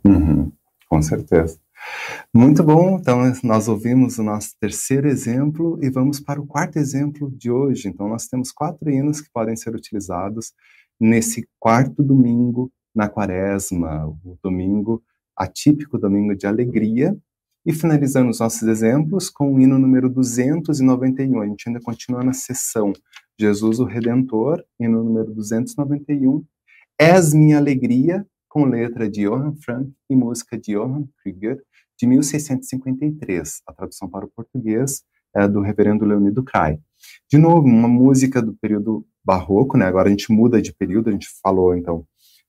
Uhum. 0.05 0.51
Com 0.87 1.01
certeza. 1.01 1.59
Muito 2.33 2.63
bom, 2.63 2.97
então 2.99 3.21
nós 3.43 3.67
ouvimos 3.67 4.17
o 4.17 4.23
nosso 4.23 4.51
terceiro 4.59 5.07
exemplo 5.07 5.79
e 5.81 5.89
vamos 5.89 6.19
para 6.19 6.39
o 6.39 6.45
quarto 6.45 6.77
exemplo 6.77 7.31
de 7.31 7.49
hoje. 7.49 7.87
Então 7.87 8.07
nós 8.07 8.27
temos 8.27 8.51
quatro 8.51 8.89
hinos 8.89 9.21
que 9.21 9.31
podem 9.31 9.55
ser 9.55 9.75
utilizados 9.75 10.53
nesse 10.99 11.47
quarto 11.59 12.03
domingo 12.03 12.71
na 12.93 13.07
quaresma, 13.07 14.07
o 14.07 14.37
domingo 14.43 15.01
atípico, 15.35 15.97
domingo 15.97 16.35
de 16.35 16.45
alegria. 16.45 17.17
E 17.65 17.73
finalizando 17.73 18.29
os 18.29 18.39
nossos 18.39 18.63
exemplos 18.63 19.29
com 19.29 19.53
o 19.53 19.59
hino 19.59 19.77
número 19.77 20.09
291. 20.09 21.41
A 21.41 21.47
gente 21.47 21.67
ainda 21.67 21.79
continua 21.81 22.23
na 22.23 22.33
sessão 22.33 22.93
Jesus 23.39 23.79
o 23.79 23.85
Redentor, 23.85 24.63
hino 24.79 25.03
número 25.03 25.33
291. 25.33 26.43
És 26.97 27.33
minha 27.33 27.57
alegria, 27.57 28.25
com 28.49 28.65
letra 28.65 29.09
de 29.09 29.21
Johann 29.21 29.55
Frank 29.63 29.91
e 30.09 30.15
música 30.15 30.57
de 30.57 30.73
Johann 30.73 31.07
Krieger, 31.21 31.61
de 31.97 32.07
1653. 32.07 33.61
A 33.67 33.73
tradução 33.73 34.09
para 34.09 34.25
o 34.25 34.29
português 34.29 35.03
é 35.35 35.47
do 35.47 35.61
reverendo 35.61 36.05
Leonido 36.05 36.43
Crai. 36.43 36.79
De 37.29 37.37
novo, 37.37 37.67
uma 37.67 37.87
música 37.87 38.41
do 38.41 38.55
período 38.55 39.05
barroco, 39.23 39.77
né? 39.77 39.85
Agora 39.85 40.07
a 40.07 40.11
gente 40.11 40.31
muda 40.31 40.61
de 40.61 40.73
período, 40.73 41.09
a 41.09 41.11
gente 41.11 41.27
falou, 41.41 41.75
então, 41.75 42.05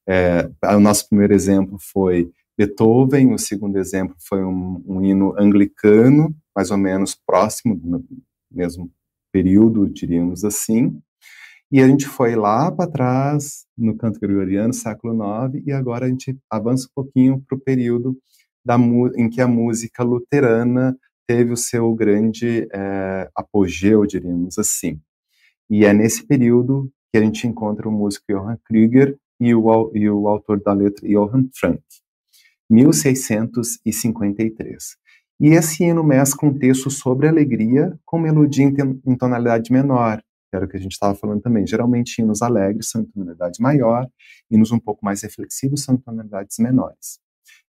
é, 0.08 0.50
o 0.74 0.80
nosso 0.80 1.08
primeiro 1.08 1.34
exemplo 1.34 1.76
foi 1.78 2.30
Beethoven, 2.56 3.34
o 3.34 3.38
segundo 3.38 3.76
exemplo 3.76 4.16
foi 4.26 4.42
um, 4.44 4.82
um 4.86 5.04
hino 5.04 5.34
anglicano, 5.38 6.34
mais 6.56 6.70
ou 6.70 6.78
menos 6.78 7.14
próximo 7.14 7.76
do 7.76 8.04
mesmo 8.50 8.90
período, 9.32 9.88
diríamos 9.88 10.44
assim. 10.44 11.00
E 11.72 11.80
a 11.80 11.86
gente 11.86 12.06
foi 12.06 12.34
lá 12.34 12.72
para 12.72 12.90
trás, 12.90 13.64
no 13.78 13.96
canto 13.96 14.18
gregoriano, 14.18 14.74
século 14.74 15.14
IX, 15.14 15.62
e 15.64 15.70
agora 15.70 16.06
a 16.06 16.08
gente 16.08 16.36
avança 16.50 16.86
um 16.86 16.90
pouquinho 16.92 17.40
para 17.46 17.56
o 17.56 17.60
período 17.60 18.18
da, 18.64 18.76
em 19.16 19.30
que 19.30 19.40
a 19.40 19.46
música 19.46 20.02
luterana 20.02 20.98
teve 21.28 21.52
o 21.52 21.56
seu 21.56 21.94
grande 21.94 22.66
é, 22.72 23.30
apogeu, 23.36 24.04
diríamos 24.04 24.58
assim. 24.58 25.00
E 25.70 25.84
é 25.84 25.92
nesse 25.92 26.26
período 26.26 26.90
que 27.12 27.18
a 27.18 27.22
gente 27.22 27.46
encontra 27.46 27.88
o 27.88 27.92
músico 27.92 28.24
Johann 28.28 28.58
Krieger 28.64 29.16
e 29.38 29.54
o, 29.54 29.92
e 29.94 30.10
o 30.10 30.26
autor 30.26 30.60
da 30.60 30.72
letra 30.72 31.08
Johann 31.08 31.48
Frank, 31.54 31.84
1653. 32.68 34.96
E 35.38 35.50
esse 35.50 35.84
hino 35.84 36.02
mescla 36.02 36.48
um 36.48 36.58
texto 36.58 36.90
sobre 36.90 37.28
alegria 37.28 37.96
com 38.04 38.18
melodia 38.18 38.68
em 39.06 39.16
tonalidade 39.16 39.72
menor, 39.72 40.20
era 40.56 40.64
o 40.64 40.68
que 40.68 40.76
a 40.76 40.80
gente 40.80 40.92
estava 40.92 41.14
falando 41.14 41.40
também. 41.40 41.66
Geralmente, 41.66 42.20
hinos 42.20 42.42
alegres 42.42 42.88
são 42.88 43.02
em 43.02 43.04
tonalidade 43.04 43.60
maior, 43.60 44.08
hinos 44.50 44.72
um 44.72 44.78
pouco 44.78 45.04
mais 45.04 45.22
reflexivos 45.22 45.82
são 45.82 45.94
em 45.94 45.98
tonalidades 45.98 46.58
menores. 46.58 47.18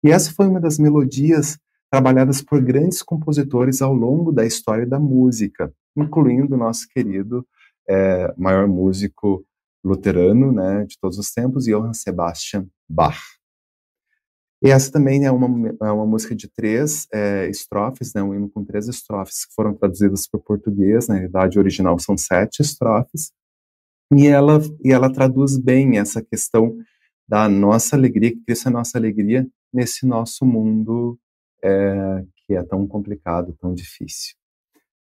E 0.03 0.11
essa 0.11 0.31
foi 0.31 0.47
uma 0.47 0.59
das 0.59 0.77
melodias 0.77 1.57
trabalhadas 1.89 2.41
por 2.41 2.61
grandes 2.61 3.01
compositores 3.01 3.81
ao 3.81 3.93
longo 3.93 4.31
da 4.31 4.45
história 4.45 4.85
da 4.85 4.99
música, 4.99 5.73
incluindo 5.95 6.55
o 6.55 6.57
nosso 6.57 6.87
querido 6.89 7.45
é, 7.89 8.33
maior 8.37 8.67
músico 8.67 9.45
luterano 9.83 10.51
né, 10.51 10.85
de 10.85 10.97
todos 10.99 11.17
os 11.17 11.31
tempos, 11.31 11.65
Johann 11.65 11.93
Sebastian 11.93 12.67
Bach. 12.89 13.36
E 14.63 14.71
essa 14.71 14.91
também 14.91 15.25
é 15.25 15.31
uma, 15.31 15.75
é 15.81 15.91
uma 15.91 16.05
música 16.05 16.35
de 16.35 16.47
três 16.47 17.07
é, 17.13 17.47
estrofes, 17.47 18.13
né, 18.13 18.23
um 18.23 18.33
hino 18.33 18.49
com 18.49 18.65
três 18.65 18.87
estrofes 18.87 19.45
que 19.45 19.53
foram 19.53 19.73
traduzidas 19.73 20.27
para 20.27 20.39
o 20.39 20.43
português, 20.43 21.07
na 21.07 21.15
realidade 21.15 21.59
original 21.59 21.99
são 21.99 22.17
sete 22.17 22.61
estrofes, 22.61 23.31
e 24.11 24.25
ela, 24.25 24.59
e 24.83 24.91
ela 24.91 25.11
traduz 25.11 25.57
bem 25.57 25.99
essa 25.99 26.23
questão 26.23 26.75
da 27.27 27.47
nossa 27.47 27.95
alegria, 27.95 28.31
que 28.31 28.43
Cristo 28.45 28.67
é 28.67 28.69
a 28.69 28.73
nossa 28.73 28.97
alegria 28.97 29.47
nesse 29.71 30.07
nosso 30.07 30.45
mundo 30.45 31.19
é, 31.63 32.23
que 32.47 32.55
é 32.55 32.63
tão 32.63 32.87
complicado, 32.87 33.55
tão 33.59 33.73
difícil. 33.73 34.35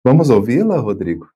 Vamos 0.05 0.31
ouvi-la, 0.31 0.79
Rodrigo? 0.79 1.29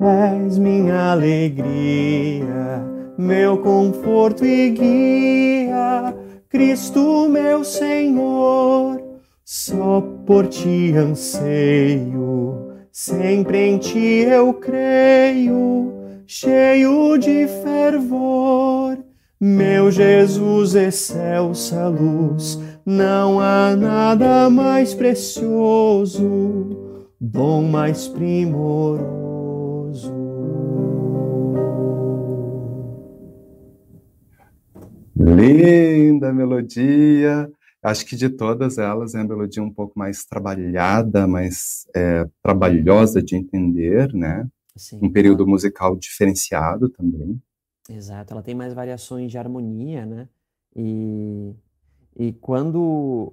És 0.00 0.58
minha 0.58 1.12
alegria, 1.12 2.84
meu 3.18 3.58
conforto 3.58 4.44
e 4.44 4.70
guia 4.70 6.14
Cristo 6.48 7.28
meu 7.28 7.64
Senhor, 7.64 9.02
só 9.44 10.00
por 10.24 10.46
ti 10.46 10.92
anseio, 10.96 12.72
sempre 12.92 13.66
em 13.66 13.78
ti 13.78 14.24
eu 14.30 14.54
creio, 14.54 15.92
cheio 16.24 17.18
de 17.18 17.48
fervor. 17.64 18.96
Meu 19.40 19.90
Jesus, 19.90 20.76
excelsa 20.76 21.88
luz, 21.88 22.60
não 22.86 23.40
há 23.40 23.74
nada 23.74 24.48
mais 24.48 24.94
precioso, 24.94 26.24
dom 27.20 27.64
mais 27.64 28.06
primoroso. 28.06 29.35
Linda 35.26 36.32
melodia. 36.32 37.50
Acho 37.82 38.06
que 38.06 38.14
de 38.14 38.28
todas 38.28 38.78
elas 38.78 39.14
é 39.14 39.20
a 39.20 39.24
melodia 39.24 39.62
um 39.62 39.72
pouco 39.72 39.98
mais 39.98 40.24
trabalhada, 40.24 41.26
mais 41.26 41.86
é, 41.94 42.24
trabalhosa 42.42 43.20
de 43.20 43.34
entender, 43.34 44.12
né? 44.14 44.46
Sim. 44.76 45.00
Um 45.02 45.10
período 45.10 45.46
musical 45.46 45.96
diferenciado 45.96 46.88
também. 46.88 47.40
Exato, 47.90 48.32
ela 48.32 48.42
tem 48.42 48.54
mais 48.54 48.72
variações 48.72 49.30
de 49.30 49.38
harmonia, 49.38 50.06
né? 50.06 50.28
E, 50.74 51.54
e 52.16 52.32
quando 52.32 53.32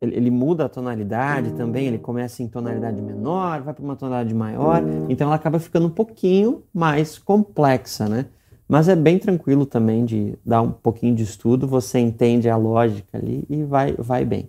ele, 0.00 0.16
ele 0.16 0.30
muda 0.30 0.64
a 0.64 0.68
tonalidade 0.68 1.52
também, 1.52 1.86
ele 1.86 1.98
começa 1.98 2.42
em 2.42 2.48
tonalidade 2.48 3.00
menor, 3.00 3.62
vai 3.62 3.74
para 3.74 3.84
uma 3.84 3.96
tonalidade 3.96 4.34
maior, 4.34 4.82
então 5.08 5.26
ela 5.26 5.36
acaba 5.36 5.58
ficando 5.58 5.86
um 5.86 5.90
pouquinho 5.90 6.64
mais 6.72 7.18
complexa, 7.18 8.08
né? 8.08 8.26
Mas 8.70 8.88
é 8.88 8.94
bem 8.94 9.18
tranquilo 9.18 9.66
também 9.66 10.04
de 10.04 10.38
dar 10.46 10.62
um 10.62 10.70
pouquinho 10.70 11.12
de 11.12 11.24
estudo, 11.24 11.66
você 11.66 11.98
entende 11.98 12.48
a 12.48 12.56
lógica 12.56 13.18
ali 13.18 13.44
e 13.50 13.64
vai, 13.64 13.94
vai 13.94 14.24
bem. 14.24 14.48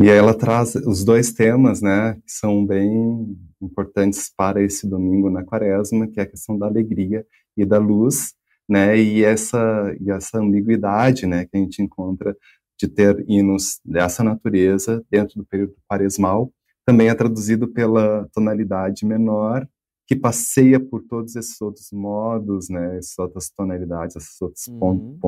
E 0.00 0.08
ela 0.08 0.32
traz 0.32 0.76
os 0.76 1.04
dois 1.04 1.32
temas, 1.32 1.82
né, 1.82 2.14
que 2.24 2.30
são 2.30 2.64
bem 2.64 3.36
importantes 3.60 4.32
para 4.36 4.62
esse 4.62 4.88
domingo 4.88 5.28
na 5.28 5.42
quaresma, 5.42 6.06
que 6.06 6.20
é 6.20 6.22
a 6.22 6.26
questão 6.26 6.56
da 6.56 6.66
alegria 6.66 7.26
e 7.56 7.64
da 7.64 7.78
luz, 7.78 8.32
né, 8.68 8.96
e 8.96 9.24
essa, 9.24 9.92
e 10.00 10.12
essa 10.12 10.38
ambiguidade, 10.38 11.26
né, 11.26 11.44
que 11.44 11.56
a 11.56 11.60
gente 11.60 11.82
encontra 11.82 12.32
de 12.78 12.86
ter 12.86 13.24
hinos 13.28 13.80
dessa 13.84 14.22
natureza 14.22 15.04
dentro 15.10 15.40
do 15.40 15.44
período 15.44 15.74
quaresmal, 15.90 16.52
também 16.86 17.08
é 17.08 17.14
traduzido 17.14 17.66
pela 17.66 18.28
tonalidade 18.32 19.04
menor, 19.04 19.66
que 20.12 20.16
passeia 20.16 20.78
por 20.78 21.02
todos 21.02 21.34
esses 21.36 21.58
outros 21.60 21.90
modos, 21.90 22.68
né, 22.68 22.98
essas 22.98 23.18
outras 23.18 23.48
tonalidades, 23.48 24.14
essas 24.16 24.40
outras 24.42 24.66
uhum. 24.68 25.18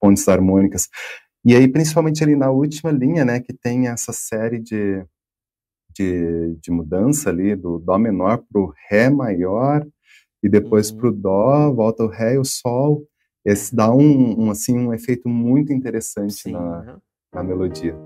pontes 0.00 0.26
harmônicas. 0.28 0.88
E 1.44 1.54
aí, 1.54 1.68
principalmente 1.68 2.24
ali 2.24 2.34
na 2.34 2.50
última 2.50 2.90
linha, 2.90 3.24
né, 3.24 3.38
que 3.38 3.52
tem 3.52 3.86
essa 3.86 4.12
série 4.12 4.58
de, 4.58 5.04
de, 5.94 6.56
de 6.60 6.70
mudança 6.72 7.30
ali, 7.30 7.54
do 7.54 7.78
Dó 7.78 7.96
menor 7.98 8.42
para 8.50 8.60
o 8.60 8.72
Ré 8.88 9.08
maior, 9.08 9.86
e 10.42 10.48
depois 10.48 10.90
uhum. 10.90 10.96
para 10.96 11.08
o 11.08 11.12
Dó, 11.12 11.72
volta 11.72 12.02
o 12.02 12.08
Ré 12.08 12.34
e 12.34 12.38
o 12.38 12.44
Sol. 12.44 13.06
Esse 13.44 13.74
dá 13.74 13.94
um, 13.94 14.46
um 14.46 14.50
assim, 14.50 14.76
um 14.76 14.92
efeito 14.92 15.28
muito 15.28 15.72
interessante 15.72 16.34
Sim, 16.34 16.52
na, 16.52 17.00
na 17.32 17.44
melodia. 17.44 17.96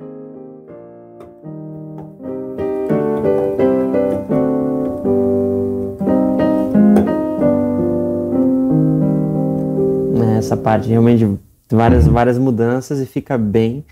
Essa 10.46 10.56
parte 10.56 10.86
realmente 10.88 11.24
várias 11.68 12.06
várias 12.06 12.38
mudanças 12.38 13.00
e 13.00 13.06
fica 13.06 13.36
bem 13.36 13.84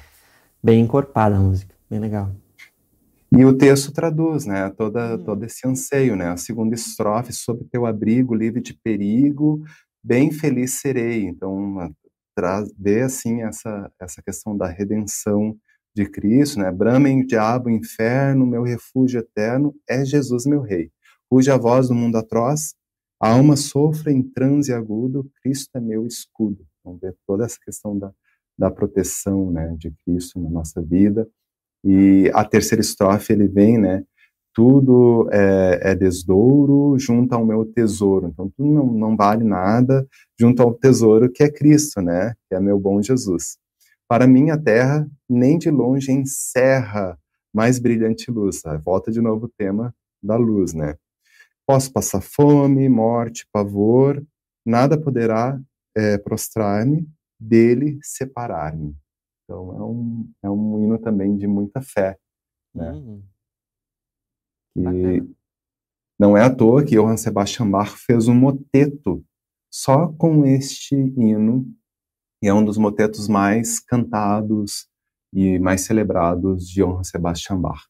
bem 0.62 0.84
encorpada 0.84 1.34
a 1.34 1.40
música, 1.40 1.74
bem 1.90 1.98
legal. 1.98 2.30
E 3.36 3.44
o 3.44 3.58
texto 3.58 3.90
traduz, 3.90 4.46
né, 4.46 4.70
toda, 4.70 5.16
hum. 5.16 5.24
todo 5.24 5.44
esse 5.44 5.66
anseio, 5.66 6.14
né, 6.14 6.28
a 6.28 6.36
segunda 6.36 6.72
estrofe, 6.72 7.32
sob 7.32 7.64
teu 7.72 7.84
abrigo, 7.84 8.36
livre 8.36 8.62
de 8.62 8.72
perigo, 8.72 9.64
bem 10.00 10.30
feliz 10.30 10.74
serei. 10.74 11.24
Então, 11.24 11.92
traz, 12.36 12.72
vê, 12.78 13.02
assim, 13.02 13.42
essa, 13.42 13.90
essa 14.00 14.22
questão 14.22 14.56
da 14.56 14.68
redenção 14.68 15.56
de 15.92 16.06
Cristo, 16.06 16.60
né, 16.60 16.70
bramem, 16.70 17.26
diabo, 17.26 17.68
inferno, 17.68 18.46
meu 18.46 18.62
refúgio 18.62 19.18
eterno 19.18 19.74
é 19.90 20.04
Jesus, 20.04 20.46
meu 20.46 20.60
rei, 20.60 20.92
cuja 21.28 21.58
voz 21.58 21.88
do 21.88 21.96
mundo 21.96 22.16
atroz, 22.16 22.76
a 23.24 23.30
alma 23.30 23.56
sofre 23.56 24.12
em 24.12 24.22
transe 24.22 24.70
agudo, 24.70 25.30
Cristo 25.42 25.70
é 25.76 25.80
meu 25.80 26.06
escudo. 26.06 26.66
Então, 26.78 26.98
ver 26.98 27.16
toda 27.26 27.46
essa 27.46 27.56
questão 27.58 27.98
da, 27.98 28.12
da 28.58 28.70
proteção, 28.70 29.50
né, 29.50 29.74
de 29.78 29.90
Cristo 30.04 30.38
na 30.38 30.50
nossa 30.50 30.82
vida, 30.82 31.26
e 31.82 32.30
a 32.34 32.44
terceira 32.44 32.82
estrofe 32.82 33.32
ele 33.32 33.48
vem, 33.48 33.78
né? 33.78 34.04
Tudo 34.52 35.26
é, 35.32 35.92
é 35.92 35.94
desdouro 35.94 36.98
junto 36.98 37.32
ao 37.32 37.46
meu 37.46 37.64
tesouro. 37.64 38.28
Então, 38.28 38.52
tudo 38.54 38.70
não, 38.70 38.92
não 38.92 39.16
vale 39.16 39.42
nada 39.42 40.06
junto 40.38 40.62
ao 40.62 40.74
tesouro 40.74 41.32
que 41.32 41.42
é 41.42 41.50
Cristo, 41.50 42.02
né? 42.02 42.34
Que 42.46 42.54
é 42.54 42.60
meu 42.60 42.78
bom 42.78 43.00
Jesus. 43.00 43.56
Para 44.06 44.26
mim, 44.26 44.50
a 44.50 44.58
terra 44.58 45.08
nem 45.26 45.56
de 45.56 45.70
longe 45.70 46.12
encerra 46.12 47.18
mais 47.54 47.78
brilhante 47.78 48.30
luz. 48.30 48.60
Volta 48.84 49.10
de 49.10 49.22
novo 49.22 49.46
o 49.46 49.52
tema 49.56 49.94
da 50.22 50.36
luz, 50.36 50.74
né? 50.74 50.94
Posso 51.66 51.92
passar 51.92 52.20
fome, 52.20 52.88
morte, 52.88 53.46
pavor, 53.52 54.24
nada 54.66 55.00
poderá 55.00 55.60
é, 55.96 56.18
prostrar-me, 56.18 57.08
dele 57.40 57.98
separar-me. 58.02 58.96
Então 59.44 59.76
é 59.76 59.82
um, 59.82 60.32
é 60.42 60.50
um 60.50 60.82
hino 60.82 60.98
também 60.98 61.36
de 61.36 61.46
muita 61.46 61.80
fé, 61.80 62.18
né? 62.74 62.92
Uhum. 62.92 63.22
E 64.76 65.34
não 66.18 66.36
é 66.36 66.42
à 66.42 66.54
toa 66.54 66.84
que 66.84 66.96
Johann 66.96 67.16
Sebastian 67.16 67.70
Bach 67.70 67.96
fez 67.96 68.28
um 68.28 68.34
moteto 68.34 69.24
só 69.72 70.08
com 70.12 70.44
este 70.44 70.94
hino, 70.94 71.66
e 72.42 72.48
é 72.48 72.54
um 72.54 72.64
dos 72.64 72.78
motetos 72.78 73.26
mais 73.26 73.80
cantados 73.80 74.88
e 75.32 75.58
mais 75.58 75.82
celebrados 75.82 76.68
de 76.68 76.82
Johann 76.82 77.04
Sebastian 77.04 77.60
Bach. 77.60 77.82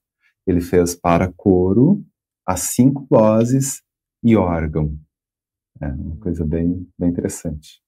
Ele 0.46 0.60
fez 0.60 0.94
para 0.94 1.32
coro, 1.32 2.04
as 2.46 2.60
cinco 2.60 3.06
vozes 3.10 3.82
e 4.22 4.36
órgão. 4.36 4.96
É 5.80 5.88
uma 5.88 6.16
coisa 6.16 6.44
bem, 6.44 6.86
bem 6.98 7.10
interessante. 7.10 7.82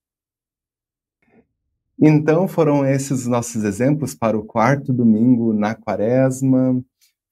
Então 1.98 2.46
foram 2.46 2.84
esses 2.84 3.26
nossos 3.26 3.64
exemplos 3.64 4.14
para 4.14 4.36
o 4.36 4.44
quarto 4.44 4.92
domingo 4.92 5.54
na 5.54 5.74
quaresma. 5.74 6.82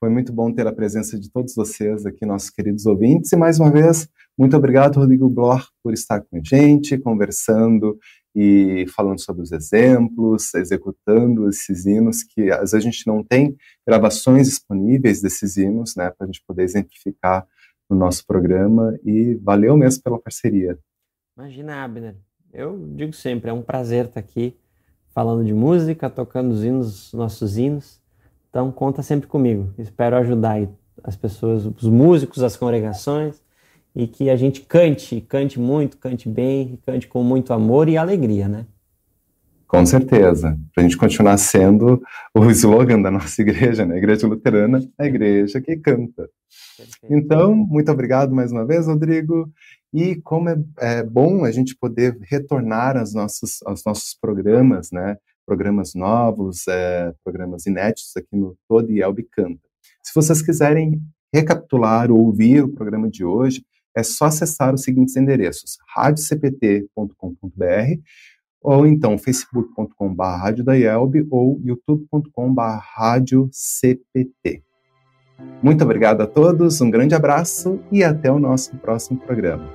Foi 0.01 0.09
muito 0.09 0.33
bom 0.33 0.53
ter 0.53 0.66
a 0.66 0.72
presença 0.72 1.18
de 1.18 1.31
todos 1.31 1.55
vocês 1.55 2.07
aqui, 2.07 2.25
nossos 2.25 2.51
queridos 2.51 2.87
ouvintes. 2.87 3.33
E 3.33 3.37
mais 3.37 3.59
uma 3.59 3.70
vez, 3.70 4.09
muito 4.39 4.57
obrigado, 4.57 4.97
Rodrigo 4.97 5.29
Bloch, 5.29 5.66
por 5.83 5.93
estar 5.93 6.20
com 6.22 6.39
a 6.39 6.41
gente, 6.43 6.99
conversando 6.99 7.99
e 8.35 8.87
falando 8.89 9.20
sobre 9.20 9.43
os 9.43 9.53
exemplos, 9.53 10.53
executando 10.55 11.49
esses 11.49 11.87
hinos, 11.87 12.24
que 12.24 12.51
às 12.51 12.72
vezes 12.72 12.74
a 12.74 12.80
gente 12.80 13.07
não 13.07 13.22
tem 13.22 13.57
gravações 13.87 14.49
disponíveis 14.49 15.22
desses 15.22 15.57
hinos, 15.57 15.95
né, 15.95 16.11
para 16.11 16.24
a 16.24 16.26
gente 16.26 16.43
poder 16.47 16.64
exemplificar 16.64 17.47
no 17.89 17.97
nosso 17.97 18.26
programa. 18.26 18.99
E 19.05 19.35
valeu 19.37 19.76
mesmo 19.76 20.03
pela 20.03 20.18
parceria. 20.18 20.76
Imagina, 21.37 21.85
Abner. 21.85 22.16
Eu 22.53 22.78
digo 22.95 23.12
sempre, 23.12 23.51
é 23.51 23.53
um 23.53 23.62
prazer 23.62 24.07
estar 24.07 24.20
aqui 24.20 24.57
falando 25.12 25.45
de 25.45 25.55
música, 25.55 26.11
tocando 26.11 26.53
os 26.53 26.64
hinos, 26.64 27.12
nossos 27.12 27.57
hinos. 27.57 28.01
Então 28.51 28.70
conta 28.72 29.03
sempre 29.03 29.28
comigo. 29.28 29.72
Espero 29.78 30.16
ajudar 30.16 30.68
as 31.03 31.16
pessoas, 31.16 31.66
os 31.66 31.89
músicos, 31.89 32.43
as 32.43 32.57
congregações 32.57 33.44
e 33.95 34.07
que 34.07 34.29
a 34.29 34.37
gente 34.37 34.63
cante, 34.63 35.21
cante 35.21 35.61
muito, 35.61 35.97
cante 35.99 36.29
bem, 36.29 36.79
cante 36.85 37.07
com 37.07 37.23
muito 37.23 37.53
amor 37.53 37.89
e 37.89 37.97
alegria, 37.97 38.49
né? 38.49 38.67
Com 39.67 39.85
certeza. 39.87 40.57
Para 40.73 40.85
a 40.85 40.87
gente 40.87 40.97
continuar 40.97 41.37
sendo 41.37 42.01
o 42.33 42.51
slogan 42.51 43.01
da 43.03 43.11
nossa 43.11 43.43
igreja, 43.43 43.85
né? 43.85 43.99
Igreja 43.99 44.27
Luterana, 44.27 44.81
a 44.99 45.07
igreja 45.07 45.61
que 45.61 45.77
canta. 45.77 46.29
Perfeito. 46.77 47.13
Então, 47.15 47.55
muito 47.55 47.91
obrigado 47.91 48.35
mais 48.35 48.53
uma 48.53 48.65
vez, 48.65 48.87
Rodrigo. 48.87 49.51
E 49.93 50.17
como 50.17 50.49
é, 50.49 50.57
é 50.79 51.03
bom 51.03 51.45
a 51.45 51.51
gente 51.51 51.77
poder 51.77 52.17
retornar 52.23 52.97
aos 52.97 53.15
nossos, 53.15 53.63
aos 53.65 53.85
nossos 53.85 54.15
programas, 54.15 54.91
né? 54.93 55.17
Programas 55.47 55.95
novos, 55.95 56.67
é, 56.69 57.13
programas 57.25 57.67
inéditos 57.67 58.13
aqui 58.17 58.37
no 58.37 58.57
Todo 58.69 58.91
e 58.91 59.03
Elbe 59.03 59.25
Canta. 59.25 59.61
Se 60.03 60.15
vocês 60.15 60.43
quiserem 60.43 61.01
recapitular 61.33 62.11
ou 62.13 62.21
ouvir 62.21 62.63
o 62.63 62.73
programa 62.73 63.11
de 63.11 63.25
hoje, 63.25 63.65
é 63.95 64.03
só 64.03 64.25
acessar 64.27 64.75
os 64.75 64.83
seguintes 64.83 65.17
endereços: 65.17 65.79
radiocpt.com.br 65.95 68.01
ou 68.63 68.87
então 68.87 69.19
facebook.com.br 69.19 70.25
ou 71.31 71.61
youtube.com.br 71.63 72.63
Muito 75.63 75.85
obrigado 75.85 76.23
a 76.23 76.27
todos, 76.27 76.81
um 76.81 76.91
grande 76.91 77.15
abraço 77.15 77.79
e 77.93 78.03
até 78.03 78.33
o 78.33 78.39
nosso 78.39 78.75
próximo 78.77 79.21
programa. 79.21 79.69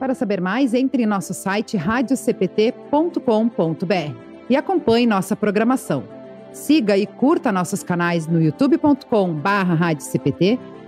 Para 0.00 0.14
saber 0.14 0.40
mais, 0.40 0.74
entre 0.74 1.04
em 1.04 1.06
nosso 1.06 1.32
site 1.32 1.76
radiocpt.com.br 1.76 4.26
e 4.48 4.56
acompanhe 4.56 5.06
nossa 5.06 5.34
programação. 5.34 6.04
Siga 6.52 6.96
e 6.96 7.04
curta 7.06 7.50
nossos 7.52 7.82
canais 7.82 8.26
no 8.26 8.40
youtube.com/radiocpt, 8.40 10.58